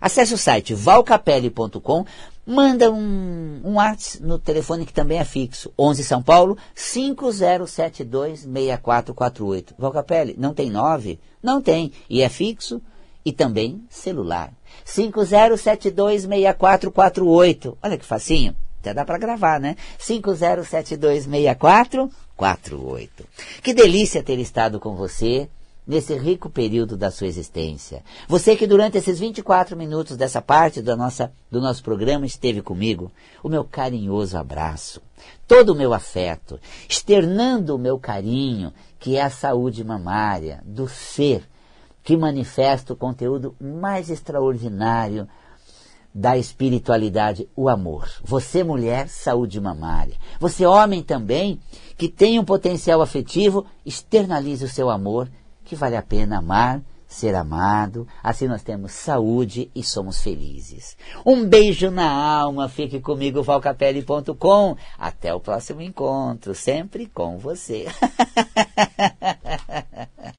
Acesse 0.01 0.33
o 0.33 0.39
site 0.39 0.73
valcapelli.com, 0.73 2.05
manda 2.47 2.93
um, 2.93 3.61
um 3.65 3.75
WhatsApp 3.75 4.25
no 4.25 4.39
telefone 4.39 4.87
que 4.87 4.93
também 4.93 5.19
é 5.19 5.25
fixo, 5.25 5.73
11 5.77 6.05
São 6.05 6.23
Paulo, 6.23 6.57
50726448. 6.77 9.75
Valcapelli, 9.77 10.37
não 10.39 10.55
tem 10.55 10.71
9? 10.71 11.19
Não 11.43 11.61
tem, 11.61 11.91
e 12.09 12.23
é 12.23 12.29
fixo 12.29 12.81
e 13.25 13.33
também 13.33 13.83
celular. 13.91 14.53
50726448. 14.87 17.77
Olha 17.83 17.99
que 17.99 18.07
facinho. 18.07 18.55
Até 18.79 18.95
dá 18.95 19.05
para 19.05 19.19
gravar, 19.19 19.59
né? 19.59 19.75
50726448. 19.99 22.11
Que 23.63 23.75
delícia 23.75 24.23
ter 24.23 24.39
estado 24.39 24.81
com 24.81 24.97
você 24.97 25.49
nesse 25.87 26.17
rico 26.17 26.49
período 26.49 26.97
da 26.97 27.11
sua 27.11 27.27
existência. 27.27 28.03
Você 28.29 28.55
que 28.55 28.67
durante 28.67 28.97
esses 28.97 29.19
24 29.19 29.77
minutos 29.77 30.17
dessa 30.17 30.41
parte 30.41 30.81
da 30.81 30.97
nossa, 30.97 31.33
do 31.51 31.61
nosso 31.61 31.83
programa 31.83 32.25
esteve 32.25 32.63
comigo, 32.63 33.11
o 33.43 33.49
meu 33.49 33.65
carinhoso 33.65 34.39
abraço, 34.39 35.03
todo 35.49 35.71
o 35.71 35.75
meu 35.75 35.93
afeto, 35.93 36.61
externando 36.89 37.75
o 37.75 37.79
meu 37.79 37.99
carinho, 37.99 38.73
que 38.99 39.17
é 39.17 39.23
a 39.23 39.31
saúde 39.31 39.83
mamária, 39.83 40.63
do 40.65 40.89
ser, 40.89 41.43
que 42.05 42.17
manifesta 42.17 42.93
o 42.93 42.97
conteúdo 42.97 43.55
mais 43.61 44.11
extraordinário 44.11 45.29
da 46.15 46.37
espiritualidade, 46.37 47.49
o 47.55 47.69
amor. 47.69 48.11
Você, 48.25 48.65
mulher, 48.65 49.09
saúde 49.09 49.61
mamária. 49.61 50.17
Você, 50.39 50.67
homem 50.67 51.03
também, 51.03 51.61
que 51.97 52.09
tem 52.09 52.39
um 52.39 52.45
potencial 52.45 53.01
afetivo, 53.01 53.65
externalize 53.85 54.65
o 54.65 54.69
seu 54.69 54.91
amor 54.91 55.29
que 55.65 55.77
vale 55.77 55.97
a 55.97 56.03
pena 56.03 56.39
amar, 56.39 56.83
ser 57.07 57.35
amado, 57.35 58.07
assim 58.23 58.47
nós 58.47 58.63
temos 58.63 58.93
saúde 58.93 59.71
e 59.75 59.85
somos 59.85 60.21
felizes. 60.21 60.97
Um 61.25 61.45
beijo 61.45 61.91
na 61.91 62.11
alma, 62.11 62.69
fique 62.69 63.01
comigo, 63.01 63.43
valcapelli.com. 63.43 64.77
Até 64.99 65.35
o 65.35 65.41
próximo 65.41 65.81
encontro, 65.81 66.55
sempre 66.55 67.07
com 67.07 67.39
você. 67.39 67.87